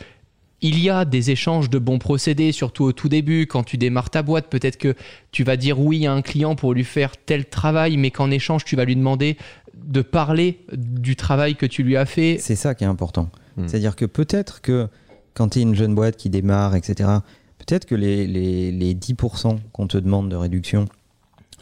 [0.62, 4.10] il y a des échanges de bons procédés, surtout au tout début, quand tu démarres
[4.10, 4.48] ta boîte.
[4.48, 4.94] Peut-être que
[5.30, 8.64] tu vas dire oui à un client pour lui faire tel travail, mais qu'en échange,
[8.64, 9.36] tu vas lui demander
[9.74, 12.38] de parler du travail que tu lui as fait.
[12.40, 13.28] C'est ça qui est important.
[13.56, 13.68] Hmm.
[13.68, 14.88] C'est-à-dire que peut-être que
[15.34, 17.10] quand tu es une jeune boîte qui démarre, etc.,
[17.58, 20.86] peut-être que les, les, les 10% qu'on te demande de réduction,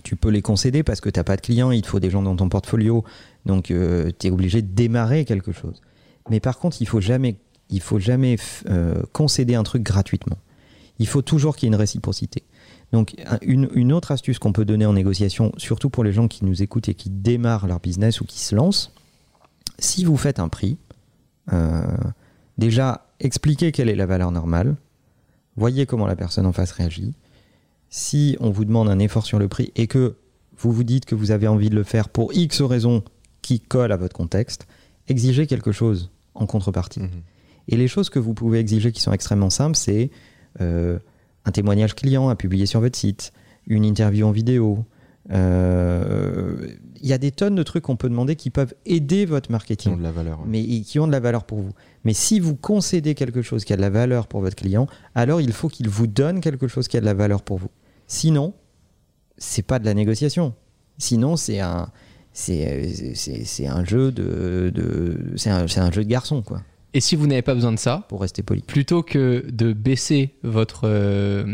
[0.02, 2.11] tu peux les concéder parce que tu n'as pas de clients, il te faut des
[2.11, 3.04] gens dans ton portfolio,
[3.46, 5.80] donc tu es obligé de démarrer quelque chose.
[6.30, 7.37] Mais par contre, il faut jamais,
[7.70, 8.37] il faut jamais
[8.68, 10.38] euh, concéder un truc gratuitement.
[10.98, 12.42] Il faut toujours qu'il y ait une réciprocité.
[12.92, 16.29] Donc un- une, une autre astuce qu'on peut donner en négociation, surtout pour les gens
[16.29, 18.92] qui nous écoutent et qui démarrent leur business ou qui se lancent,
[19.79, 20.79] si vous faites un prix,
[21.53, 21.83] euh,
[22.59, 24.77] déjà, expliquez quelle est la valeur normale.
[25.57, 27.14] Voyez comment la personne en face réagit.
[27.90, 30.16] Si on vous demande un effort sur le prix et que
[30.59, 33.03] vous vous dites que vous avez envie de le faire pour X raisons
[33.42, 34.66] qui collent à votre contexte,
[35.09, 37.00] exigez quelque chose en contrepartie.
[37.00, 37.11] Mhm.
[37.68, 40.11] Et les choses que vous pouvez exiger qui sont extrêmement simples, c'est
[40.61, 40.98] euh,
[41.44, 43.33] un témoignage client à publier sur votre site,
[43.66, 44.85] une interview en vidéo.
[45.31, 46.57] euh,
[47.00, 49.53] Il y a des tonnes de trucs qu'on peut demander qui peuvent aider votre Qui
[49.53, 50.40] marketing ont de la valeur.
[50.46, 51.72] mais qui ont de la valeur pour vous.
[52.05, 55.40] Mais si vous concédez quelque chose qui a de la valeur pour votre client, alors
[55.40, 57.70] il faut qu'il vous donne quelque chose qui a de la valeur pour vous.
[58.07, 58.55] Sinon,
[59.38, 60.55] c'est pas de la négociation.
[60.98, 61.90] Sinon, c'est un
[62.33, 66.62] c'est c'est- c'est un jeu de, de c'est un, c'est un jeu de garçon quoi,
[66.94, 68.62] Et si vous n'avez pas besoin de ça, pour rester poli.
[68.62, 71.44] plutôt que de baisser votre, euh,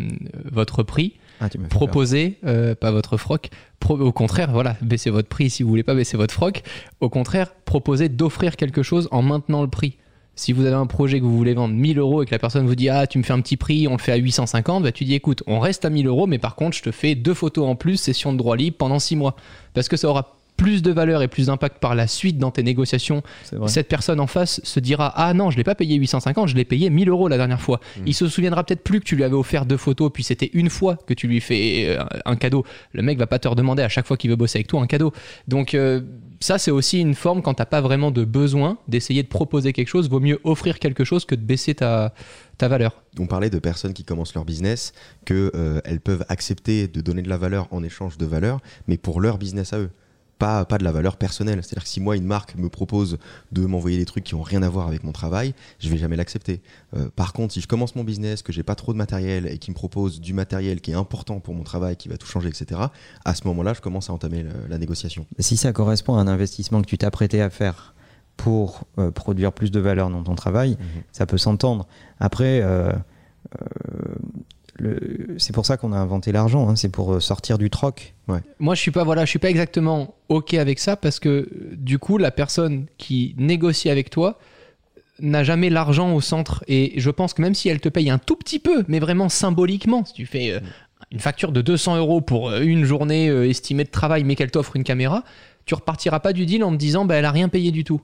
[0.52, 3.48] votre prix, Ah, proposez, euh, pas votre froc,
[3.80, 6.62] pro- au contraire, voilà, baissez votre prix si vous voulez pas baisser votre froc.
[7.00, 9.96] Au contraire, proposez d'offrir quelque chose en maintenant le prix.
[10.36, 12.66] Si vous avez un projet que vous voulez vendre 1000 euros et que la personne
[12.66, 14.92] vous dit Ah, tu me fais un petit prix, on le fait à 850, bah,
[14.92, 17.34] tu dis Écoute, on reste à 1000 euros, mais par contre, je te fais deux
[17.34, 19.34] photos en plus, session de droit libre pendant 6 mois.
[19.74, 22.62] Parce que ça aura plus de valeur et plus d'impact par la suite dans tes
[22.62, 23.22] négociations.
[23.66, 26.66] Cette personne en face se dira ah non je l'ai pas payé 850 je l'ai
[26.66, 27.80] payé 1000 euros la dernière fois.
[28.04, 30.68] Il se souviendra peut-être plus que tu lui avais offert deux photos puis c'était une
[30.68, 32.66] fois que tu lui fais euh, un cadeau.
[32.92, 34.86] Le mec va pas te redemander à chaque fois qu'il veut bosser avec toi un
[34.86, 35.14] cadeau.
[35.48, 36.02] Donc euh,
[36.40, 39.88] ça c'est aussi une forme quand t'as pas vraiment de besoin d'essayer de proposer quelque
[39.88, 42.12] chose vaut mieux offrir quelque chose que de baisser ta
[42.58, 43.02] ta valeur.
[43.18, 44.92] On parlait de personnes qui commencent leur business,
[45.24, 49.38] qu'elles peuvent accepter de donner de la valeur en échange de valeur, mais pour leur
[49.38, 49.90] business à eux.
[50.40, 51.60] Pas, pas de la valeur personnelle.
[51.62, 53.18] C'est-à-dire que si moi, une marque me propose
[53.52, 56.16] de m'envoyer des trucs qui ont rien à voir avec mon travail, je vais jamais
[56.16, 56.62] l'accepter.
[56.96, 59.58] Euh, par contre, si je commence mon business, que j'ai pas trop de matériel et
[59.58, 62.48] qui me propose du matériel qui est important pour mon travail, qui va tout changer,
[62.48, 62.80] etc.,
[63.24, 65.26] à ce moment-là, je commence à entamer le- la négociation.
[65.38, 67.94] Si ça correspond à un investissement que tu t'apprêtais à faire
[68.38, 70.78] pour euh, produire plus de valeur dans ton travail,
[71.12, 71.86] ça peut s'entendre.
[72.18, 72.90] Après, euh,
[75.38, 78.14] c'est pour ça qu'on a inventé l'argent, hein, c'est pour euh, sortir du troc.
[78.58, 81.98] Moi, je suis pas voilà, je suis pas exactement ok avec ça parce que du
[81.98, 84.38] coup, la personne qui négocie avec toi
[85.18, 88.18] n'a jamais l'argent au centre et je pense que même si elle te paye un
[88.18, 90.60] tout petit peu, mais vraiment symboliquement, si tu fais euh,
[91.10, 94.76] une facture de 200 euros pour euh, une journée estimée de travail, mais qu'elle t'offre
[94.76, 95.24] une caméra,
[95.66, 98.00] tu repartiras pas du deal en te disant bah elle a rien payé du tout.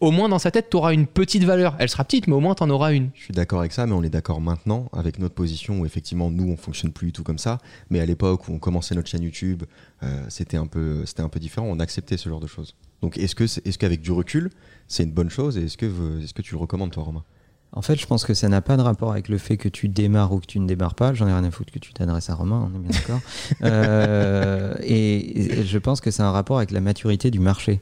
[0.00, 1.76] Au moins dans sa tête, tu auras une petite valeur.
[1.78, 3.10] Elle sera petite, mais au moins tu en auras une.
[3.14, 6.30] Je suis d'accord avec ça, mais on est d'accord maintenant avec notre position où effectivement
[6.30, 7.58] nous on fonctionne plus du tout comme ça.
[7.90, 9.64] Mais à l'époque où on commençait notre chaîne YouTube,
[10.02, 11.66] euh, c'était un peu c'était un peu différent.
[11.68, 12.74] On acceptait ce genre de choses.
[13.02, 14.50] Donc est-ce que c'est- est-ce qu'avec du recul
[14.88, 15.58] c'est une bonne chose?
[15.58, 15.86] Et est-ce que
[16.22, 17.24] est-ce que tu le recommandes toi Romain?
[17.72, 19.88] En fait, je pense que ça n'a pas de rapport avec le fait que tu
[19.88, 21.14] démarres ou que tu ne démarres pas.
[21.14, 23.20] J'en ai rien à foutre que tu t'adresses à Romain, on est bien d'accord.
[23.62, 27.80] Euh, et, et je pense que c'est un rapport avec la maturité du marché.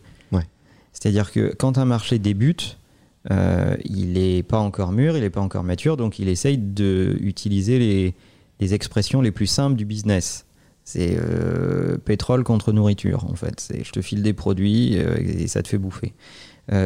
[0.93, 2.79] C'est-à-dire que quand un marché débute,
[3.31, 7.79] euh, il n'est pas encore mûr, il n'est pas encore mature, donc il essaye d'utiliser
[7.79, 8.15] les,
[8.61, 10.45] les expressions les plus simples du business.
[10.85, 13.61] C'est euh, pétrole contre nourriture, en fait.
[13.61, 16.15] C'est je te file des produits euh, et ça te fait bouffer.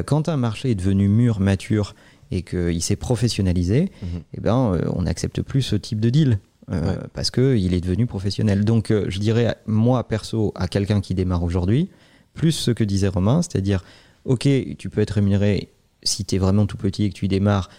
[0.07, 1.97] Quand un marché est devenu mûr, mature
[2.31, 4.09] et qu'il s'est professionnalisé, Mhm.
[4.35, 6.39] eh ben, on n'accepte plus ce type de deal.
[6.71, 6.79] Ouais.
[7.15, 8.65] Parce qu'il est devenu professionnel.
[8.65, 11.89] Donc, je dirais, moi, perso, à quelqu'un qui démarre aujourd'hui,
[12.35, 13.85] plus ce que disait Romain, c'est-à-dire,
[14.25, 15.69] ok, tu peux être rémunéré
[16.03, 17.71] si tu es vraiment tout petit et que tu démarres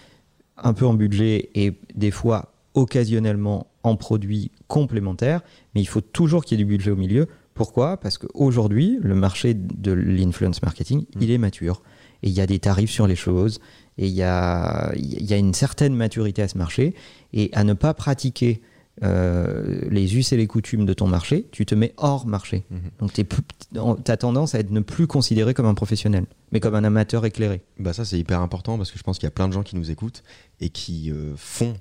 [0.58, 5.42] un peu en budget et des fois occasionnellement en produits complémentaires,
[5.76, 7.28] mais il faut toujours qu'il y ait du budget au milieu.
[7.54, 7.98] Pourquoi?
[7.98, 11.84] Parce qu'aujourd'hui, le marché de l'influence marketing, il est mature.
[12.24, 13.60] Et il y a des tarifs sur les choses,
[13.98, 16.96] et il y a, il y a une certaine maturité à ce marché.
[17.34, 18.62] Et à ne pas pratiquer
[19.02, 22.64] euh, les us et les coutumes de ton marché, tu te mets hors marché.
[22.70, 22.80] Mhm.
[23.00, 26.84] Donc tu as tendance à être ne plus considéré comme un professionnel, mais comme un
[26.84, 27.62] amateur éclairé.
[27.80, 29.64] Bah ça c'est hyper important parce que je pense qu'il y a plein de gens
[29.64, 30.24] qui nous écoutent
[30.60, 31.74] et qui euh, font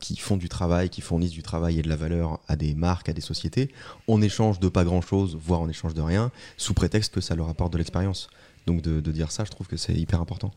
[0.00, 3.10] qui font du travail, qui fournissent du travail et de la valeur à des marques,
[3.10, 3.70] à des sociétés
[4.08, 7.34] en échange de pas grand chose, voire en échange de rien, sous prétexte que ça
[7.34, 8.30] leur apporte de l'expérience.
[8.66, 10.52] Donc de, de dire ça, je trouve que c'est hyper important.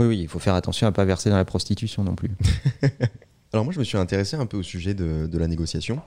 [0.00, 2.30] Oui, oui, il faut faire attention à ne pas verser dans la prostitution non plus.
[3.52, 6.00] Alors moi je me suis intéressé un peu au sujet de, de la négociation.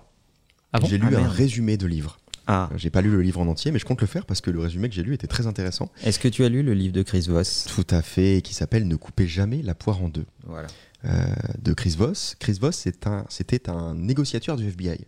[0.71, 2.19] Ah bon j'ai lu Ah, un résumé de livre.
[2.45, 4.51] Ah, J'ai pas lu le livre en entier, mais je compte le faire parce que
[4.51, 5.89] le résumé que j'ai lu était très intéressant.
[6.03, 7.65] est-ce que tu as lu le livre de Chris Voss?
[7.73, 10.25] Tout à fait, qui s'appelle Ne coupez jamais la poire en deux.
[10.45, 10.67] Voilà.
[11.06, 11.25] euh,
[11.62, 12.36] de Chris Voss.
[12.39, 15.06] Chris Voss, un- c'était un, négociateur du FBI.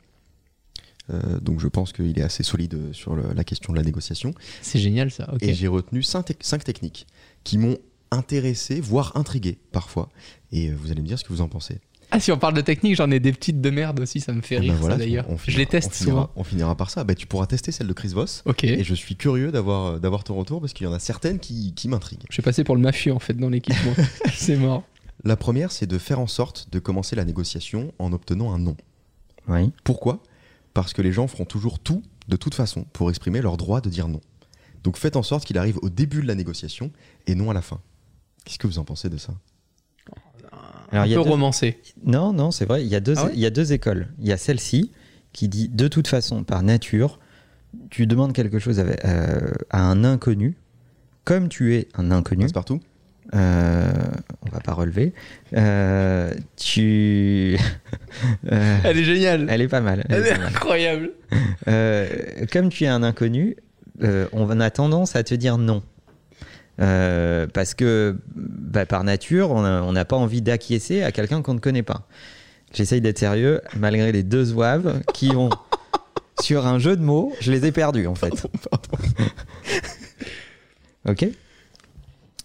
[1.14, 4.34] Euh, donc je pense qu'il est assez solide sur le- la question de la négociation.
[4.62, 5.34] C'est génial ça.
[5.42, 7.06] Et j'ai retenu cinq, cinq techniques
[7.44, 7.78] qui m'ont
[8.12, 10.10] intéressé, voire intrigué parfois.
[10.54, 11.80] Et euh, vous allez me dire ce que vous en pensez.
[12.12, 14.42] Ah, si on parle de technique, j'en ai des petites de merde aussi, ça me
[14.42, 15.26] fait Eh rire ben voilà, ça d'ailleurs.
[15.48, 16.32] Je les teste on finira, souvent.
[16.36, 17.04] On finira par ça.
[17.04, 18.44] Bah, tu pourras tester celle de Chris Voss.
[18.46, 18.64] Ok.
[18.64, 21.40] Et je suis curieux d'avoir euh, d'avoir ton retour parce qu'il y en a certaines
[21.40, 22.26] qui, qui m'intriguent.
[22.30, 23.94] Je vais passer pour le mafieux en fait dans l'équipement.
[24.34, 24.84] C'est mort.
[25.24, 28.78] La première, c'est de faire en sorte de commencer la négociation en obtenant un non.
[29.48, 29.72] Oui.
[29.84, 30.22] Pourquoi?
[30.76, 33.90] Parce que les gens feront toujours tout, de toute façon, pour exprimer leur droit de
[33.90, 34.22] dire non.
[34.84, 36.92] Donc faites en sorte qu'il arrive au début de la négociation
[37.26, 37.80] et non à la fin.
[38.44, 39.34] Qu'est-ce que vous en pensez de ça?
[40.92, 41.80] Alors, un peu deux- romancé.
[42.06, 42.84] Non, non, c'est vrai.
[42.84, 44.08] Il y, a deux, Ah ouais il y a deux écoles.
[44.20, 44.92] Il y a celle-ci
[45.34, 47.20] qui dit de toute façon, par nature,
[47.90, 50.56] tu demandes quelque chose à, euh, à un inconnu,
[51.26, 52.44] comme tu es un inconnu.
[52.46, 52.80] Passe partout
[53.34, 53.92] euh,
[54.46, 55.12] on va pas relever.
[55.58, 57.58] euh, tu.
[58.52, 59.48] euh, Elle est géniale.
[59.50, 60.06] elle est pas mal.
[60.10, 60.48] elle Elle est est pas mal.
[60.50, 61.12] incroyable.
[61.68, 62.08] Euh,
[62.54, 63.56] comme tu es un inconnu,
[64.04, 65.82] euh, on a tendance à te dire non.
[66.82, 71.60] Euh, parce que bah, par nature, on n'a pas envie d'acquiescer à quelqu'un qu'on ne
[71.60, 72.08] connaît pas.
[72.74, 75.50] J'essaye d'être sérieux, malgré les deux zouaves qui ont,
[76.42, 78.34] sur un jeu de mots, je les ai perdus en fait.
[81.08, 81.28] ok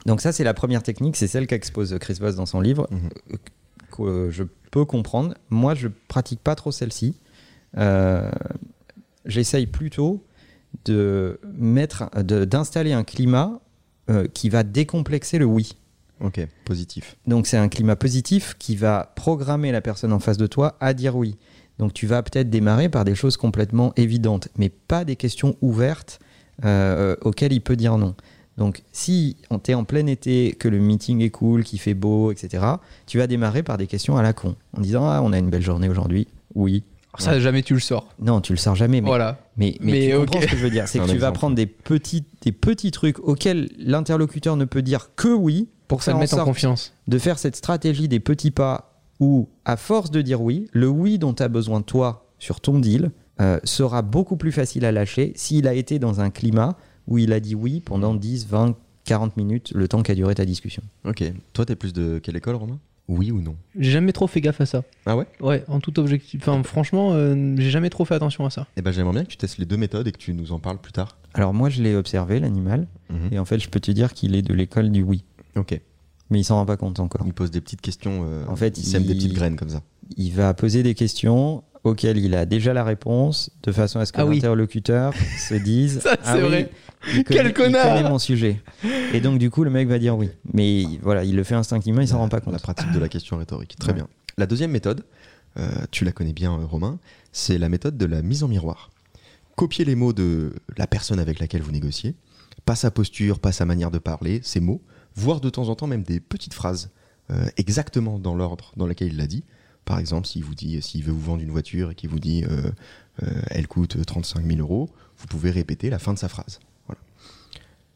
[0.06, 3.10] Donc ça, c'est la première technique, c'est celle qu'expose Chris Voss dans son livre, Mhm.
[3.96, 5.34] que je peux comprendre.
[5.50, 7.16] Moi, je pratique pas trop celle-ci.
[7.76, 8.30] Euh,
[9.26, 10.24] J'essaye plutôt
[10.86, 13.60] de mettre, de- d'installer un climat
[14.10, 15.72] euh, qui va décomplexer le oui.
[16.20, 17.16] Ok, positif.
[17.26, 20.92] Donc c'est un climat positif qui va programmer la personne en face de toi à
[20.92, 21.38] dire oui.
[21.78, 26.20] Donc tu vas peut-être démarrer par des choses complètement évidentes, mais pas des questions ouvertes
[26.64, 28.14] euh, auxquelles il peut dire non.
[28.58, 32.32] Donc si on t'es en plein été, que le meeting est cool, qu'il fait beau,
[32.32, 32.64] etc.,
[33.06, 35.48] tu vas démarrer par des questions à la con, en disant ah on a une
[35.48, 36.82] belle journée aujourd'hui, oui.
[37.18, 38.08] Ça, jamais tu le sors.
[38.20, 39.38] Non, tu le sors jamais, mais Voilà.
[39.56, 40.86] mais, mais, Mais tu comprends ce que je veux dire.
[40.88, 45.10] C'est que tu vas prendre des petits, des petits trucs auxquels l'interlocuteur ne peut dire
[45.16, 46.94] que oui Pour ça le en mettre en confiance.
[47.08, 51.18] de faire cette stratégie des petits pas où, à force de dire oui, le oui
[51.18, 55.32] dont tu as besoin toi sur ton deal euh, sera beaucoup plus facile à lâcher
[55.34, 59.36] s'il a été dans un climat où il a dit oui pendant 10, 20, 40
[59.36, 60.82] minutes, le temps qu'a duré ta discussion.
[61.04, 61.24] Ok.
[61.54, 62.78] Toi, t'es plus de quelle école, Romain?
[63.12, 63.56] Oui ou non?
[63.78, 64.84] J'ai jamais trop fait gaffe à ça.
[65.04, 65.26] Ah ouais?
[65.40, 66.40] Ouais, en tout objectif.
[66.46, 68.68] Enfin, franchement, euh, j'ai jamais trop fait attention à ça.
[68.76, 70.60] Eh ben, j'aimerais bien que tu testes les deux méthodes et que tu nous en
[70.60, 71.18] parles plus tard.
[71.34, 73.28] Alors moi, je l'ai observé, l'animal, Mhm.
[73.32, 75.24] et en fait, je peux te dire qu'il est de l'école du oui.
[75.56, 75.80] Ok.
[76.30, 77.22] Mais il s'en rend pas compte encore.
[77.26, 78.22] Il pose des petites questions.
[78.24, 79.82] euh, En fait, il sème des il- petites graines comme ça.
[80.16, 84.12] il va poser des questions auxquelles il a déjà la réponse, de façon à ce
[84.12, 84.36] que Ah oui.
[84.36, 85.14] l'interlocuteur
[85.48, 86.70] se dise Ça, Ah oui, vrai.
[87.08, 88.60] il connaît, Quel il connard connaît mon sujet.
[89.14, 90.28] Et donc, du coup, le mec va dire oui.
[90.52, 92.60] Mais voilà, il le fait instinctivement, il s'en La- rend pas La compte.
[92.62, 93.76] pratique de la question rhétorique.
[93.78, 93.94] Très Ouais.
[93.94, 94.08] bien.
[94.36, 95.04] La deuxième méthode,
[95.58, 96.98] euh, tu la connais bien, euh, Romain,
[97.32, 98.90] c'est la méthode de la mise en miroir.
[99.56, 102.14] Copiez les mots de la personne avec laquelle vous négociez,
[102.64, 104.80] pas sa posture, pas sa manière de parler, ses mots,
[105.16, 106.90] voire de temps en temps même des petites phrases
[107.30, 109.44] euh, exactement dans l'ordre dans lequel il l'a dit.
[109.84, 112.44] Par exemple, s'il vous dit, s'il veut vous vendre une voiture et qu'il vous dit,
[112.44, 112.70] euh,
[113.22, 114.88] euh, elle coûte 35 000 euros,
[115.18, 116.60] vous pouvez répéter la fin de sa phrase.
[116.86, 117.00] Voilà.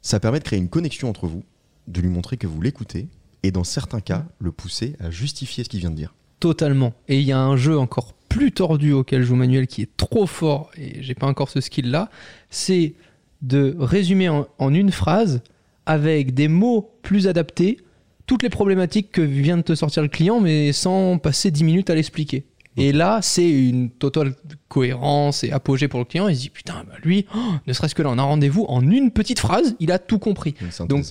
[0.03, 1.45] Ça permet de créer une connexion entre vous,
[1.89, 3.09] de lui montrer que vous l'écoutez
[3.45, 6.15] et dans certains cas, le pousser à justifier ce qu'il vient de dire.
[6.41, 6.95] Totalement.
[7.09, 10.27] Et il y a un jeu encore plus tordu auquel joue Manuel qui est trop
[10.27, 12.11] fort, et j'ai pas encore ce skill là,
[12.51, 12.95] c'est
[13.43, 15.43] de résumer en, en une phrase
[15.87, 17.79] avec des mots plus adaptés
[18.27, 21.91] toutes les problématiques que vient de te sortir le client, mais sans passer 10 minutes
[21.91, 22.45] à l'expliquer.
[22.77, 24.35] Et là, c'est une totale
[24.69, 26.29] cohérence et apogée pour le client.
[26.29, 28.83] Il se dit putain, bah lui, oh, ne serait-ce que là, on a rendez-vous en
[28.89, 30.55] une petite phrase, il a tout compris.
[30.89, 31.05] Donc,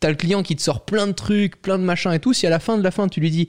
[0.00, 2.32] t'as le client qui te sort plein de trucs, plein de machins et tout.
[2.32, 3.48] Si à la fin de la fin, tu lui dis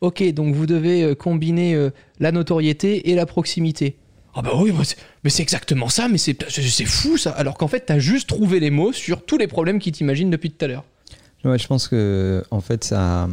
[0.00, 3.96] ok, donc vous devez euh, combiner euh, la notoriété et la proximité.
[4.34, 4.70] Ah bah oui,
[5.24, 7.30] mais c'est exactement ça, mais c'est fou ça.
[7.30, 10.50] Alors qu'en fait, t'as juste trouvé les mots sur tous les problèmes qui t'imaginent depuis
[10.50, 10.84] tout à l'heure.
[11.46, 13.28] Ouais, je pense que en fait, ça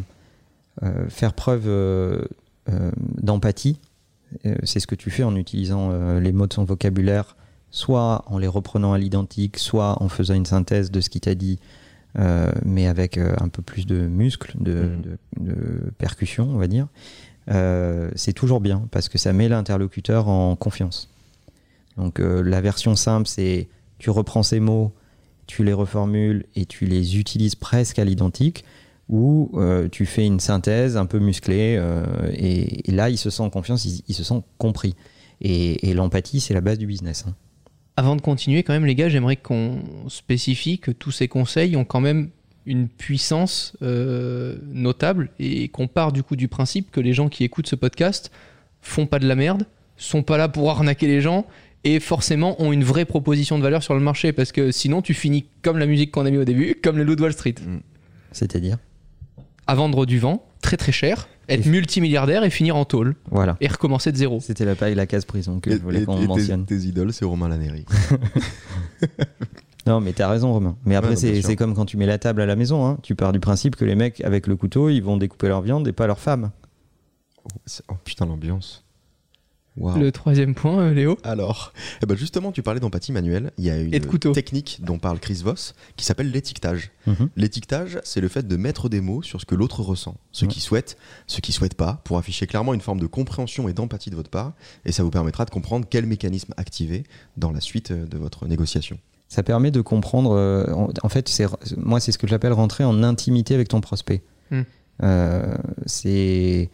[0.84, 2.22] euh, faire preuve euh,
[2.70, 3.80] euh, d'empathie,
[4.64, 7.36] c'est ce que tu fais en utilisant les mots de son vocabulaire,
[7.70, 11.36] soit en les reprenant à l'identique, soit en faisant une synthèse de ce qu'il t'a
[11.36, 11.60] dit,
[12.66, 15.02] mais avec un peu plus de muscles, de, Mhm.
[15.02, 16.88] de- de percussion, on va dire.
[17.52, 21.10] Euh, c'est toujours bien parce que ça met l'interlocuteur en confiance.
[21.98, 23.68] Donc euh, la version simple, c'est
[24.00, 24.94] tu reprends ces mots,
[25.54, 28.66] tu les reformules et tu les utilises presque à l'identique,
[29.08, 33.44] ou euh, tu fais une synthèse un peu musclée euh, et, là il se sent
[33.44, 34.96] en confiance, il, il se sent compris.
[35.42, 37.26] Et, et l'empathie, c'est la base du business.
[37.28, 37.36] hein.
[37.98, 41.86] Avant de continuer, quand même, les gars, j'aimerais qu'on spécifie que tous ces conseils ont
[41.86, 42.30] quand même
[42.66, 47.44] une puissance euh, notable et qu'on part du coup du principe que les gens qui
[47.44, 48.32] écoutent ce podcast
[48.82, 51.46] font pas de la merde, sont pas là pour arnaquer les gens
[51.84, 55.14] et forcément ont une vraie proposition de valeur sur le marché parce que sinon tu
[55.14, 57.56] finis comme la musique qu'on a mis au début, comme le loup de Wall Street,
[58.32, 58.78] C'est-à-dire
[59.68, 63.56] à vendre du vent très très cher, être Et- multimilliardaire et finir en tôle Voilà.
[63.62, 64.40] et recommencer de zéro.
[64.42, 66.66] C'était la paille, la case prison que Et- je voulais qu'on tes- mentionne.
[66.66, 67.86] Tes, idoles, c'est Romain Laneri.
[69.86, 70.78] Non, mais t'as raison, Romain.
[70.86, 72.86] Mais après, Ouais, c'est comme quand tu mets la table à la maison.
[72.88, 72.98] hein.
[73.04, 75.86] Tu pars du principe que les mecs, avec le couteau, ils vont découper leur viande
[75.88, 76.52] et pas leur femme.
[77.66, 78.83] C'est- Oh putain, l'ambiance.
[79.78, 81.18] Le troisième point, euh, Léo.
[81.24, 83.52] Alors, eh ben justement, tu parlais d'empathie manuelle.
[83.58, 83.92] Il y a une
[84.34, 86.92] technique dont parle Chris Voss qui s'appelle l'étiquetage.
[87.08, 87.30] Mhm.
[87.36, 90.52] L'étiquetage, c'est le fait de mettre des mots sur ce que l'autre ressent, ce Ouais.
[90.52, 94.10] qu'il souhaite, ce qu'il souhaite pas, pour afficher clairement une forme de compréhension et d'empathie
[94.12, 94.54] de votre part,
[94.86, 97.04] et ça vous permettra de comprendre quel mécanisme activer
[97.38, 99.00] dans la suite euh, de votre négociation.
[99.28, 100.34] Ça permet de comprendre.
[100.38, 100.66] euh,
[101.02, 104.22] en, fait, c'est moi, c'est ce que j'appelle rentrer en intimité avec ton prospect.
[104.52, 104.62] Hmm.
[105.02, 105.56] Euh,
[105.88, 106.70] c'est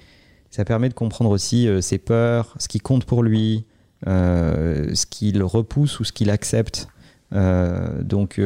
[0.52, 3.66] ça permet de comprendre aussi euh, ses peurs, ce qui compte pour lui,
[4.08, 6.88] euh, ce qu'il repousse ou ce qu'il accepte.
[7.34, 8.42] Euh, donc,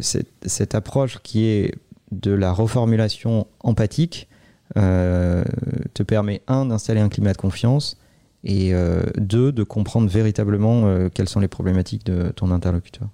[0.00, 1.74] cette, cette approche qui est
[2.12, 4.28] de la reformulation empathique
[4.74, 7.96] te permet, un, d'installer un climat de confiance
[8.44, 8.72] et
[9.16, 13.08] deux, de comprendre véritablement quelles sont les problématiques de ton interlocuteur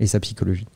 [0.00, 0.66] et sa psychologie.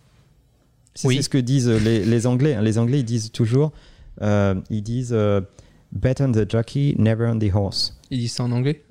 [0.94, 1.22] C'est Oui.
[1.22, 2.54] ce que disent les, les Anglais.
[2.54, 2.62] hein.
[2.62, 3.72] Les Anglais, ils disent toujours,
[4.20, 5.40] euh, ils disent euh,
[5.92, 7.98] bet on the jockey, never on the horse.
[8.10, 8.82] Ils disent ça en anglais?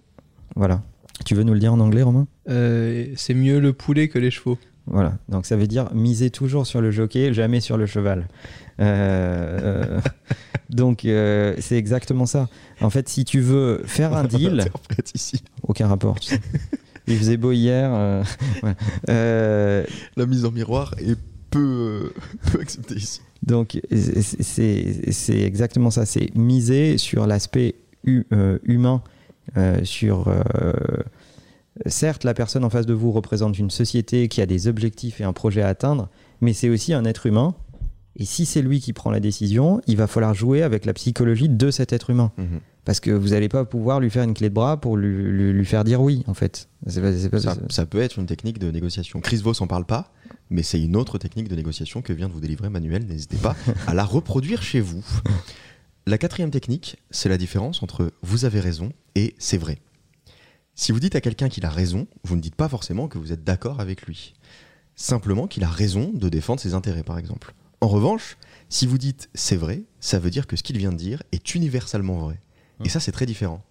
[0.56, 0.84] Voilà.
[1.26, 2.28] Tu veux nous le dire en anglais, Romain?
[2.50, 4.58] Euh, c'est mieux le poulet que les chevaux.
[4.88, 5.18] Voilà.
[5.30, 8.28] Donc ça veut dire miser toujours sur le jockey, jamais sur le cheval.
[8.80, 9.60] Euh,
[10.00, 10.02] euh,
[10.70, 12.50] donc c'est exactement ça.
[12.82, 14.66] En fait, si tu veux faire un deal,
[15.14, 15.44] ici.
[15.64, 16.20] aucun rapport.
[16.20, 16.42] tu sais.
[17.08, 18.24] Il faisait beau hier.
[19.08, 21.18] La mise en miroir est
[21.52, 22.14] peu,
[22.52, 23.22] peu acceptée ici.
[23.44, 27.76] Donc c'est- exactement ça, c'est miser sur l'aspect
[28.08, 29.02] euh, humain,
[29.58, 30.28] euh, sur...
[30.28, 30.74] euh,
[31.88, 35.24] certes, la personne en face de vous représente une société qui a des objectifs et
[35.24, 36.10] un projet à atteindre,
[36.42, 37.56] mais c'est aussi un être humain.
[38.18, 41.48] Et si c'est lui qui prend la décision, il va falloir jouer avec la psychologie
[41.50, 42.32] de cet être humain.
[42.84, 45.54] Parce que vous n'allez pas pouvoir lui faire une clé de bras pour lui, lui-
[45.54, 46.68] lui faire dire oui, en fait.
[47.02, 49.22] Pas- pas- Ça, ça peut être une technique de négociation.
[49.22, 50.12] Chris Voss en parle pas,
[50.52, 53.06] mais c'est une autre technique de négociation que vient de vous délivrer Manuel.
[53.08, 53.56] N'hésitez pas
[53.88, 55.04] à la reproduire chez vous.
[56.06, 59.80] La quatrième technique, c'est la différence entre vous avez raison et c'est vrai.
[60.76, 63.32] Si vous dites à quelqu'un qu'il a raison, vous ne dites pas forcément que vous
[63.32, 64.34] êtes d'accord avec lui.
[64.96, 67.54] Simplement qu'il a raison de défendre ses intérêts, par exemple.
[67.82, 68.38] En revanche,
[68.70, 71.56] si vous dites c'est vrai, ça veut dire que ce qu'il vient de dire est
[71.56, 72.40] universellement vrai.
[72.84, 73.64] Et ça, c'est très différent.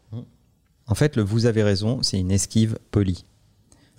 [0.86, 3.24] En fait, le vous avez raison, c'est une esquive polie.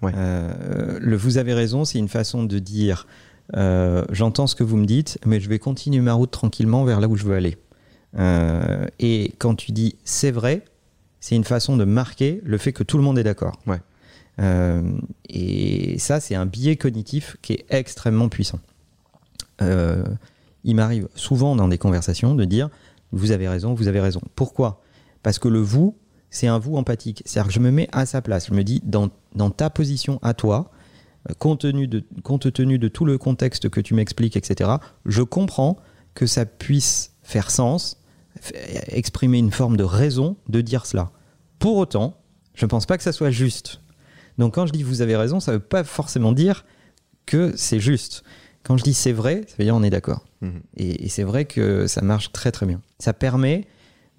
[0.02, 0.14] Ouais.
[0.16, 3.08] Euh, le vous avez raison, c'est une façon de dire
[3.56, 7.00] euh, j'entends ce que vous me dites, mais je vais continuer ma route tranquillement vers
[7.00, 7.58] là où je veux aller.
[8.18, 10.66] Euh, et quand tu dis c'est vrai,
[11.20, 13.60] c'est une façon de marquer le fait que tout le monde est d'accord.
[13.68, 13.80] Ouais.
[15.30, 18.60] Et ça, c'est un biais cognitif qui est extrêmement puissant.
[19.60, 22.70] Il m'arrive souvent dans des conversations de dire
[23.12, 24.22] vous avez raison, vous avez raison.
[24.36, 24.82] Pourquoi?
[25.22, 25.96] Parce que le vous,
[26.32, 27.22] c'est un vous empathique.
[27.26, 28.48] C'est-à-dire que je me mets à sa place.
[28.48, 30.72] Je me dis dans, dans ta position à toi,
[31.30, 34.72] euh, compte tenu, de, compte tenu de tout le contexte que tu m'expliques, etc.,
[35.06, 35.78] je comprends
[36.16, 37.98] que ça puisse faire sens,
[38.42, 38.54] f-
[38.88, 41.12] exprimer une forme de raison de dire cela.
[41.60, 42.18] Pour autant,
[42.56, 43.82] je ne pense pas que ça soit juste.
[44.38, 46.66] Donc quand je dis vous avez raison, ça ne veut pas forcément dire
[47.26, 48.24] que c'est juste.
[48.64, 50.26] Quand je dis c'est vrai, ça veut dire on est d'accord.
[50.42, 50.62] Mhm.
[50.78, 52.82] Et, et c'est vrai que ça marche très très bien.
[53.00, 53.68] Ça permet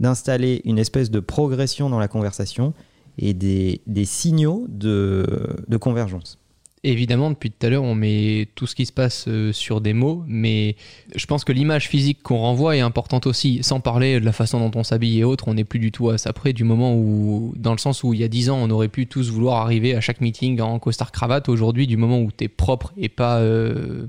[0.03, 2.74] d'installer une espèce de progression dans la conversation
[3.18, 6.38] et des, signaux de, convergence.
[6.84, 9.92] Évidemment, depuis tout à l'heure, on met tout ce qui se passe euh, sur des
[9.92, 10.74] mots, mais
[11.14, 13.62] je pense que l'image physique qu'on renvoie est importante aussi.
[13.62, 16.11] Sans parler de la façon dont on s'habille et autres, on n'est plus du tout
[16.11, 18.59] à ça près du moment où, dans le sens où il y a 10 ans,
[18.61, 21.48] on aurait pu tous vouloir arriver à chaque meeting en costard-cravate.
[21.48, 24.07] Aujourd'hui, du moment où tu es propre et pas euh,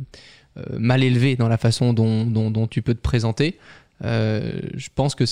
[0.57, 3.59] euh, mal élevé dans la façon dont, tu peux te présenter,
[4.01, 5.25] je pense que.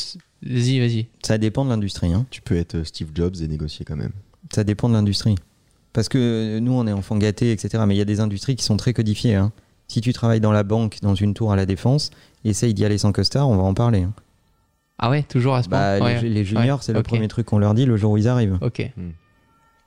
[0.44, 1.08] Vas-y, vas-y.
[1.24, 2.14] Ça dépend de l'industrie.
[2.14, 2.26] hein.
[2.32, 4.12] Tu peux être Steve Jobs et négocier quand même.
[4.54, 5.36] Ça dépend de l'industrie.
[5.94, 7.84] Parce que nous, on est enfants gâtés, etc.
[7.88, 9.36] Mais il y a des industries qui sont très codifiées.
[9.36, 9.52] hein.
[9.88, 12.12] Si tu travailles dans la banque, dans une tour à la défense,
[12.46, 14.04] essaye d'y aller sans costard, on va en parler.
[14.04, 14.14] hein.
[14.98, 16.30] Ah ouais, toujours à ce Bah, point les, Ouais.
[16.30, 18.58] les juniors, Ouais, c'est le premier truc qu'on leur dit le jour où ils arrivent.
[18.62, 18.90] Ok.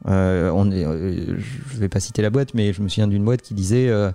[0.07, 3.25] Euh, on est, euh, je vais pas citer la boîte, mais je me souviens d'une
[3.25, 4.11] boîte qui disait euh,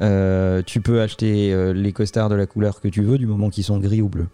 [0.00, 3.50] euh, tu peux acheter euh, les costards de la couleur que tu veux du moment
[3.50, 4.28] qu'ils sont gris ou bleus.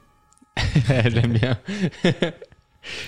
[0.89, 1.59] J'aime bien.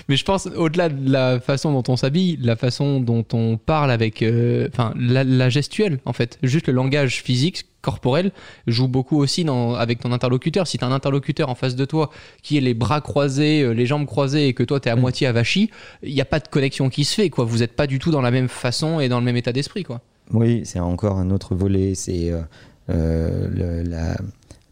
[0.09, 3.91] Mais je pense, au-delà de la façon dont on s'habille, la façon dont on parle
[3.91, 4.23] avec.
[4.23, 6.39] euh, Enfin, la, la gestuelle, en fait.
[6.45, 8.31] Juste le langage physique, corporel,
[8.69, 10.69] joue beaucoup aussi dans, avec ton interlocuteur.
[10.69, 12.11] Si tu as un interlocuteur en face de toi
[12.43, 14.97] qui est les bras croisés, euh, les jambes croisées et que toi, tu es à
[14.97, 15.01] Mm.
[15.01, 15.71] moitié avachi,
[16.05, 17.45] il n'y a pas de connexion qui se fait, quoi.
[17.45, 19.83] Vous n'êtes pas du tout dans la même façon et dans le même état d'esprit,
[19.83, 20.01] quoi.
[20.33, 22.43] Oui, c'est encore un autre volet, c'est euh,
[22.91, 24.17] euh, le- la,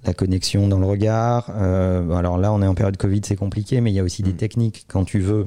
[0.04, 1.50] la connexion dans le regard.
[1.54, 4.22] Euh, alors là, on est en période Covid, c'est compliqué, mais il y a aussi
[4.22, 4.36] des Mm.
[4.36, 5.46] techniques quand tu veux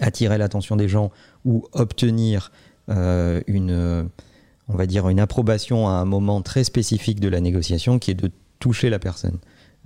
[0.00, 1.10] attirer l'attention des gens
[1.44, 2.50] ou obtenir
[2.90, 4.02] euh, une, euh,
[4.68, 8.14] on va dire, une approbation à un moment très spécifique de la négociation, qui est
[8.14, 9.38] de toucher la personne.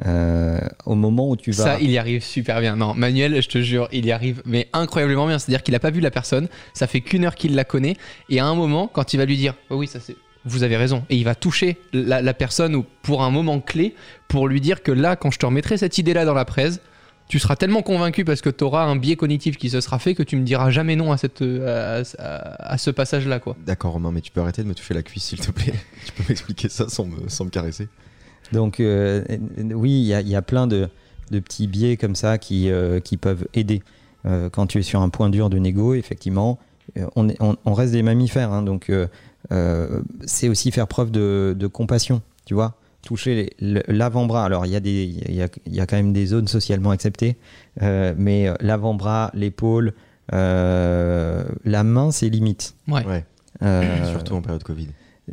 [0.06, 1.64] Euh, au moment où tu vas...
[1.64, 2.76] Ça, il y arrive super bien.
[2.76, 5.38] Non, Manuel, je te jure, il y arrive, mais incroyablement bien.
[5.38, 7.96] C'est-à-dire qu'il n'a pas vu la personne, ça fait qu'une heure qu'il la connaît,
[8.28, 10.16] et à un moment, quand il va lui dire, oh oui, ça c'est.
[10.48, 11.04] Vous avez raison.
[11.10, 13.94] Et il va toucher la, la personne ou pour un moment clé
[14.28, 16.80] pour lui dire que là, quand je te remettrai cette idée-là dans la presse,
[17.28, 20.14] tu seras tellement convaincu parce que tu auras un biais cognitif qui se sera fait
[20.14, 23.38] que tu me diras jamais non à, cette, à, à- à ce passage-là.
[23.38, 23.54] quoi.
[23.66, 25.74] D'accord, Romain, mais tu peux arrêter de me toucher la cuisse, s'il te plaît.
[26.06, 27.88] tu peux m'expliquer ça sans me, sans me caresser
[28.52, 29.36] Donc euh, euh,
[29.74, 30.88] oui, il y, a- il y a plein de,
[31.30, 33.82] de petits biais comme ça qui, euh, qui peuvent aider.
[34.24, 36.58] Euh, quand tu es sur un point dur de négo, effectivement,
[37.14, 38.90] on, est- on- on reste des mammifères, hein, donc
[40.26, 44.44] c'est aussi faire preuve de, de compassion, tu vois toucher l'avant-bras.
[44.44, 46.48] Alors, il y, a des- il y, a, il y a quand même des zones
[46.48, 47.36] socialement acceptées,
[47.80, 49.94] euh, mais euh, l'avant-bras, l'épaule,
[50.34, 52.74] euh, la main, c'est limite.
[52.88, 53.04] Ouais.
[53.06, 53.24] Ouais,
[53.62, 54.88] Euh, surtout en période Covid.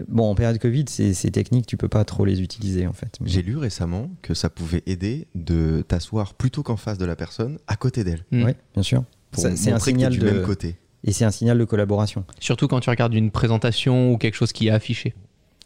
[0.09, 3.17] Bon, en période Covid, ces, ces techniques, tu peux pas trop les utiliser en fait.
[3.21, 7.15] Mais- J'ai lu récemment que ça pouvait aider de t'asseoir plutôt qu'en face de la
[7.15, 8.25] personne, à côté d'elle.
[8.31, 8.43] Mm.
[8.45, 9.03] Oui, bien sûr.
[9.33, 10.75] C'est un que signal du de même côté.
[11.05, 12.25] Et c'est un signal de collaboration.
[12.39, 15.13] Surtout quand tu regardes une présentation ou quelque chose qui est affiché.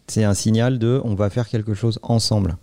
[0.08, 2.58] C'est un signal de on va faire quelque chose ensemble.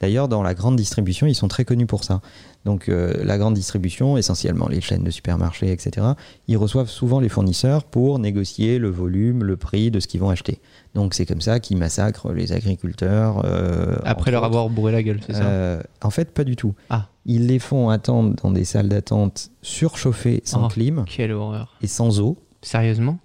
[0.00, 2.20] D'ailleurs, dans la grande distribution, ils sont très connus pour ça.
[2.64, 6.06] Donc, euh, la grande distribution, essentiellement les chaînes de supermarchés, etc.,
[6.48, 10.30] ils reçoivent souvent les fournisseurs pour négocier le volume, le prix de ce qu'ils vont
[10.30, 10.60] acheter.
[10.94, 13.42] Donc, c'est comme ça qu'ils massacrent les agriculteurs.
[13.44, 14.46] euh, Après leur autres.
[14.48, 16.74] avoir bourré la gueule, c'est ça Euh, en fait, pas du tout.
[16.90, 17.08] Ah.
[17.26, 20.68] Ils les font attendre dans des salles d'attente surchauffées, sans Oh.
[20.68, 21.76] clim Quelle horreur.
[21.82, 22.38] et sans eau.
[22.62, 23.18] Sérieusement?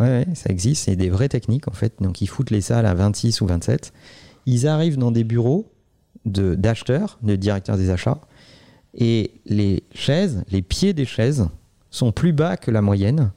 [0.00, 1.94] Ouais, ouais, ça existe, c'est des vraies techniques en fait.
[2.00, 3.92] Donc ils foutent les salles à 26 ou 27.
[4.46, 5.70] Ils arrivent dans des bureaux
[6.24, 8.18] d'acheteurs, de, directeurs des achats,
[8.96, 11.48] et les chaises, les pieds des chaises
[11.90, 13.30] sont plus bas que la moyenne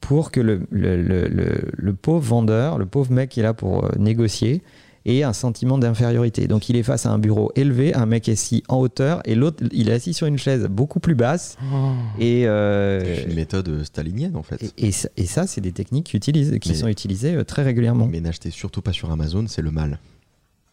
[0.00, 3.52] pour que le, le- le- le- le pauvre vendeur, le pauvre mec qui est là
[3.54, 4.62] pour euh, négocier,
[5.06, 6.46] ait un sentiment d'infériorité.
[6.46, 9.34] Donc il est face à un bureau élevé, un mec est assis en hauteur, et
[9.34, 11.56] l'autre, il est assis sur une chaise beaucoup plus basse.
[11.72, 11.92] Oh.
[12.18, 14.62] Et, euh, C'est une méthode stalinienne en fait.
[14.78, 17.44] et, et ça, et ça, c'est des techniques qui, utilisent, qui Mais- sont utilisées euh,
[17.44, 18.06] très régulièrement.
[18.06, 19.98] Mais n'achetez surtout pas sur Amazon, c'est le mal.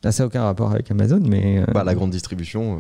[0.08, 1.60] Là, ça n'a aucun rapport avec Amazon, mais.
[1.60, 2.76] euh, Bah, la grande distribution.
[2.76, 2.78] euh,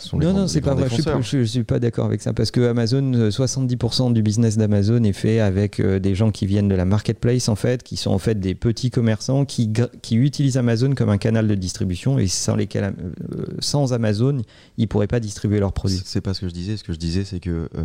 [0.00, 0.88] sont non, grands- non, c'est pas vrai.
[0.90, 5.02] Je je suis pas d'accord avec ça parce que Amazon, euh, 70% du business d'Amazon
[5.04, 8.10] est fait avec euh, des gens qui viennent de la marketplace en fait, qui sont
[8.12, 12.26] en fait des petits commerçants qui, qui utilisent Amazon comme un canal de distribution et
[12.28, 12.84] sans lesquels,
[13.32, 14.38] euh, sans Amazon,
[14.76, 15.98] ils pourraient pas distribuer leurs produits.
[15.98, 16.76] C'est c'est pas ce que je disais.
[16.76, 17.82] Ce que je disais, c'est que euh,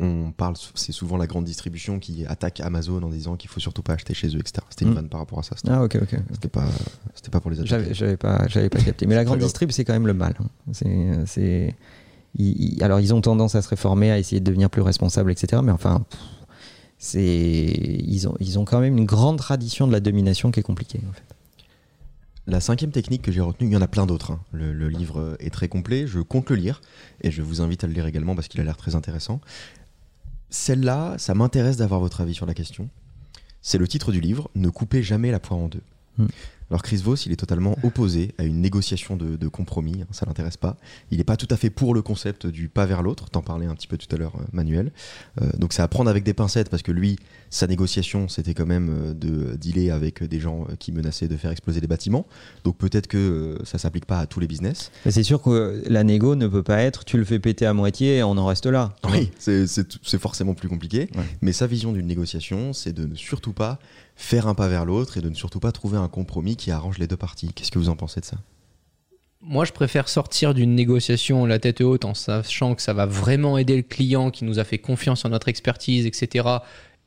[0.00, 3.82] on parle, c'est souvent la grande distribution qui attaque Amazon en disant qu'il faut surtout
[3.82, 4.64] pas acheter chez eux, etc.
[4.70, 4.94] C'était une Mm.
[4.94, 5.56] vanne par rapport à ça.
[5.68, 6.16] Ah ok ok.
[6.32, 6.68] c'était pas,
[7.14, 7.92] c'était pas pour les attaquer.
[7.94, 9.06] j'avais pas, j'avais pas capté.
[9.06, 10.34] Mais la grande distrib, c'est quand même le mal.
[10.40, 10.72] hein.
[11.26, 11.74] C'est,
[12.80, 15.60] alors ils ont tendance à se réformer, à essayer de devenir plus responsables, etc.
[15.64, 16.04] Mais enfin,
[16.98, 20.64] c'est, ils ont, ils ont quand même une grande tradition de la domination qui est
[20.64, 21.00] compliquée.
[21.08, 21.22] En fait.
[22.46, 24.30] La cinquième technique que j'ai retenue, il y en a plein d'autres.
[24.32, 24.40] hein.
[24.52, 26.80] Le, le livre est très complet, je compte le lire
[27.22, 29.40] et je vous invite à le lire également parce qu'il a l'air très intéressant.
[30.50, 32.88] Celle-là, ça m'intéresse d'avoir votre avis sur la question.
[33.60, 35.82] C'est le titre du livre, Ne coupez jamais la poire en deux.
[36.16, 36.26] Hmm.
[36.70, 40.26] Alors Chris Voss, il est totalement opposé à une négociation de, de compromis, hein, ça
[40.26, 40.76] l'intéresse pas.
[41.10, 43.66] Il n'est pas tout à fait pour le concept du pas vers l'autre, t'en parlais
[43.66, 44.92] un petit peu tout à l'heure euh, Manuel.
[45.40, 47.18] Euh, donc c'est à prendre avec des pincettes parce que lui,
[47.50, 51.36] sa négociation, c'était quand même euh, de dealer avec des gens euh, qui menaçaient de
[51.36, 52.26] faire exploser des bâtiments.
[52.64, 54.90] Donc peut-être que euh, ça s'applique pas à tous les business.
[55.06, 57.72] Mais c'est sûr que la négo ne peut pas être tu le fais péter à
[57.72, 58.94] moitié et on en reste là.
[59.10, 59.66] Oui, c'est-
[60.18, 61.08] forcément plus compliqué.
[61.16, 61.22] Ouais.
[61.42, 63.78] Mais sa vision d'une négociation, c'est de ne surtout pas
[64.16, 66.98] faire un pas vers l'autre et de ne surtout pas trouver un compromis qui arrange
[66.98, 67.52] les deux parties.
[67.54, 68.36] Qu'est-ce que vous en pensez de ça?
[69.40, 73.56] Moi, je préfère sortir d'une négociation la tête haute en sachant que ça va vraiment
[73.56, 76.44] aider le client qui nous a fait confiance en notre expertise, etc.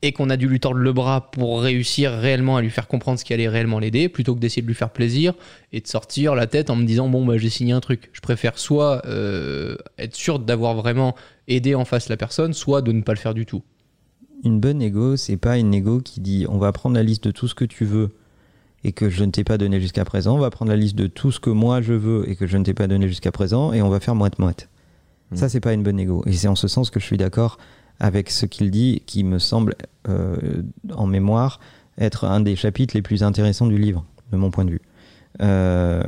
[0.02, 3.20] Et qu'on a dû lui tordre le bras pour réussir réellement à lui faire comprendre
[3.20, 5.34] ce qui allait réellement l'aider, plutôt que d'essayer de lui faire plaisir
[5.72, 8.10] et de sortir la tête en me disant bon bah j'ai signé un truc.
[8.14, 11.16] Je préfère soit euh, être sûr d'avoir vraiment
[11.48, 13.62] aidé en face la personne, soit de ne pas le faire du tout.
[14.44, 17.32] Une bonne négo, c'est pas une négo qui dit on va prendre la liste de
[17.32, 18.10] tout ce que tu veux
[18.84, 21.08] et que je ne t'ai pas donné jusqu'à présent, on va prendre la liste de
[21.08, 23.74] tout ce que moi je veux et que je ne t'ai pas donné jusqu'à présent
[23.74, 24.70] et on va faire moite-moite.
[25.32, 25.36] Mm.
[25.36, 26.24] Ça, c'est pas une bonne négo.
[26.26, 27.58] Et c'est en ce sens que je suis d'accord
[28.02, 29.76] avec ce qu'il dit, qui me semble,
[30.10, 31.60] euh, en mémoire,
[32.00, 34.82] être un des chapitres les plus intéressants du livre, de mon point de vue.
[35.42, 36.04] Euh,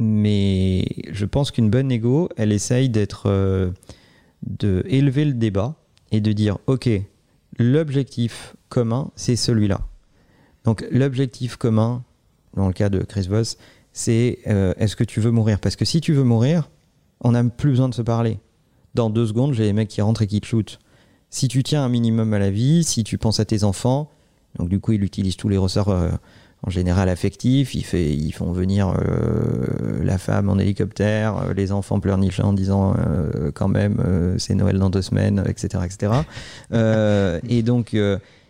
[0.00, 3.70] mais je pense qu'une bonne négo, elle essaye d'être, euh,
[4.42, 5.76] de le débat
[6.10, 6.90] et de dire, ok,
[7.60, 9.82] l'objectif commun, c'est celui-là.
[10.64, 12.02] Donc l'objectif commun,
[12.56, 13.56] dans le cas de Chris Voss,
[13.92, 15.60] c'est euh, est-ce que tu veux mourir?
[15.60, 16.70] Parce que si tu veux mourir,
[17.20, 18.40] on n'a plus besoin de se parler.
[18.94, 20.80] Dans deux secondes, j'ai les mecs qui rentrent et qui te shootent.
[21.34, 24.08] Si tu tiens un minimum à la vie, si tu penses à tes enfants,
[24.56, 26.10] donc du coup il utilise tous les ressorts euh,
[26.62, 31.72] en général affectifs, il fait, ils font venir euh, la femme en hélicoptère, euh, les
[31.72, 32.94] enfants pleurnichant en disant
[33.52, 35.82] quand même c'est Noël dans deux semaines, etc.
[35.84, 36.12] etc.
[37.48, 37.96] Et donc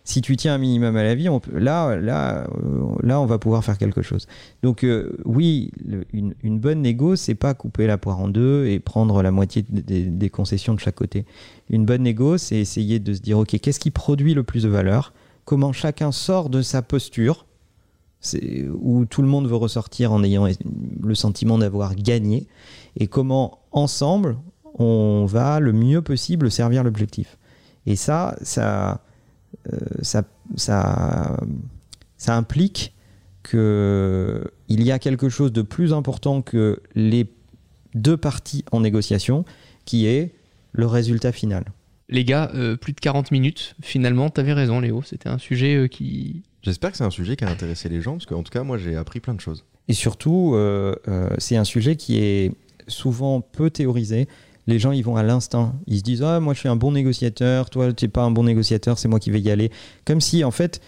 [0.05, 3.39] si tu tiens un minimum à la vie, on là, là, euh, là, on va
[3.39, 4.27] pouvoir faire quelque chose.
[4.61, 5.71] Donc euh, oui,
[6.13, 10.29] une, bonne négo, c'est pas couper la poire en deux et prendre la moitié des-
[10.29, 11.25] concessions de chaque côté.
[11.71, 14.69] Une bonne négo, c'est essayer de se dire, ok, qu'est-ce qui produit le plus de
[14.69, 15.11] valeur?
[15.43, 17.47] Comment chacun sort de sa posture?
[18.79, 20.47] Où tout le monde veut ressortir en ayant
[21.03, 22.47] le sentiment d'avoir gagné
[22.97, 24.37] et comment ensemble
[24.79, 27.37] on va le mieux possible servir l'objectif.
[27.85, 29.04] Et ça, ça,
[30.01, 30.23] ça,
[30.55, 31.37] ça,
[32.17, 32.93] ça implique
[33.43, 37.27] que il y a quelque chose de plus important que les
[37.93, 39.45] deux parties en négociation,
[39.85, 40.35] qui est
[40.73, 41.65] le résultat final.
[42.09, 43.75] Les gars, euh, plus de 40 minutes.
[43.81, 45.01] Finalement, t'avais raison, Léo.
[45.03, 46.43] C'était un sujet euh, qui.
[46.61, 48.77] J'espère que c'est un sujet qui a intéressé les gens, parce qu'en tout cas, moi,
[48.77, 49.63] j'ai appris plein de choses.
[49.87, 52.51] Et surtout, euh, euh, c'est un sujet qui est
[52.87, 54.27] souvent peu théorisé.
[54.67, 55.73] Les gens, ils vont à l'instinct.
[55.87, 57.69] Ils se disent Ah, moi, je suis un bon négociateur.
[57.69, 58.97] Toi, tu n'es pas un bon négociateur.
[58.97, 59.69] C'est moi qui vais y aller.
[60.05, 60.81] Comme si, en fait,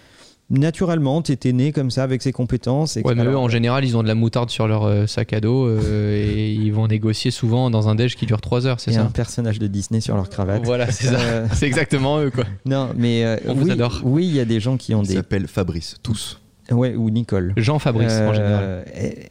[0.49, 2.97] naturellement, tu étais né comme ça avec ses compétences.
[2.97, 5.33] Et Ouais, mais eux, en général, ils ont de la moutarde sur leur euh, sac
[5.33, 8.79] à dos euh, et ils vont négocier souvent dans un déj qui dure 3 heures,
[8.79, 10.63] c'est ça un personnage de Disney sur leur cravate.
[10.65, 11.19] Voilà, c'est ça.
[11.19, 12.45] Euh, C'est exactement eux, quoi.
[12.65, 13.99] non, mais euh, On vous oui, adore.
[14.03, 15.13] oui, il y a des gens qui ont Ils des.
[15.15, 16.39] s'appellent Fabrice, tous.
[16.71, 17.53] Ouais, ou Nicole.
[17.57, 18.85] Jean Fabrice, en Euh, général.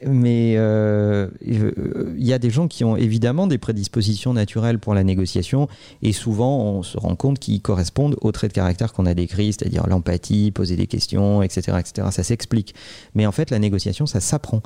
[0.07, 4.95] Mais euh, euh, il y a des gens qui ont évidemment des prédispositions naturelles pour
[4.95, 5.69] la négociation
[6.03, 9.53] et souvent on se rend compte qu'ils correspondent aux traits de caractère qu'on a décrits,
[9.53, 11.77] c'est-à-dire l'empathie, poser des questions, etc.
[11.79, 12.09] etc.
[12.11, 12.75] Ça s'explique.
[13.15, 14.63] Mais en fait, la négociation, ça s'apprend.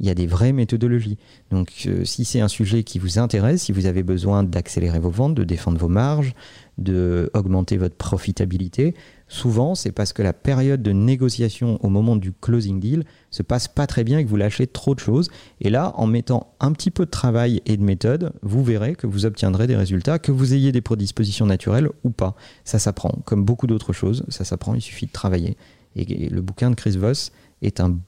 [0.00, 1.16] Il y a des vraies méthodologies.
[1.50, 5.10] Donc, euh, si c'est un sujet qui vous intéresse, si vous avez besoin d'accélérer vos
[5.10, 6.34] ventes, de défendre vos marges,
[6.78, 8.94] de augmenter votre profitabilité,
[9.32, 13.66] souvent c'est parce que la période de négociation au moment du closing deal se passe
[13.66, 15.30] pas très bien et que vous lâchez trop de choses.
[15.60, 19.06] Et là, en mettant un petit peu de travail et de méthode, vous verrez que
[19.06, 22.36] vous obtiendrez des résultats, que vous ayez des prédispositions naturelles ou pas.
[22.64, 23.18] Ça s'apprend.
[23.24, 25.56] Comme beaucoup d'autres choses, ça s'apprend, il suffit de travailler.
[25.96, 27.98] Et le bouquin de Chris Voss est un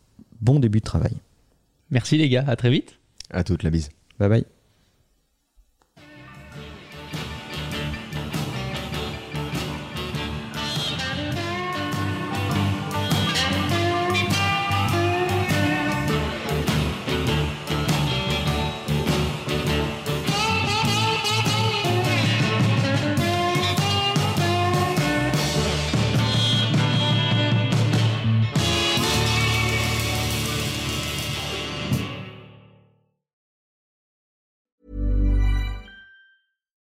[0.41, 1.17] bon début de travail.
[1.91, 2.99] Merci les gars, à très vite.
[3.31, 3.89] À toute la bise.
[4.19, 4.54] Bye bye.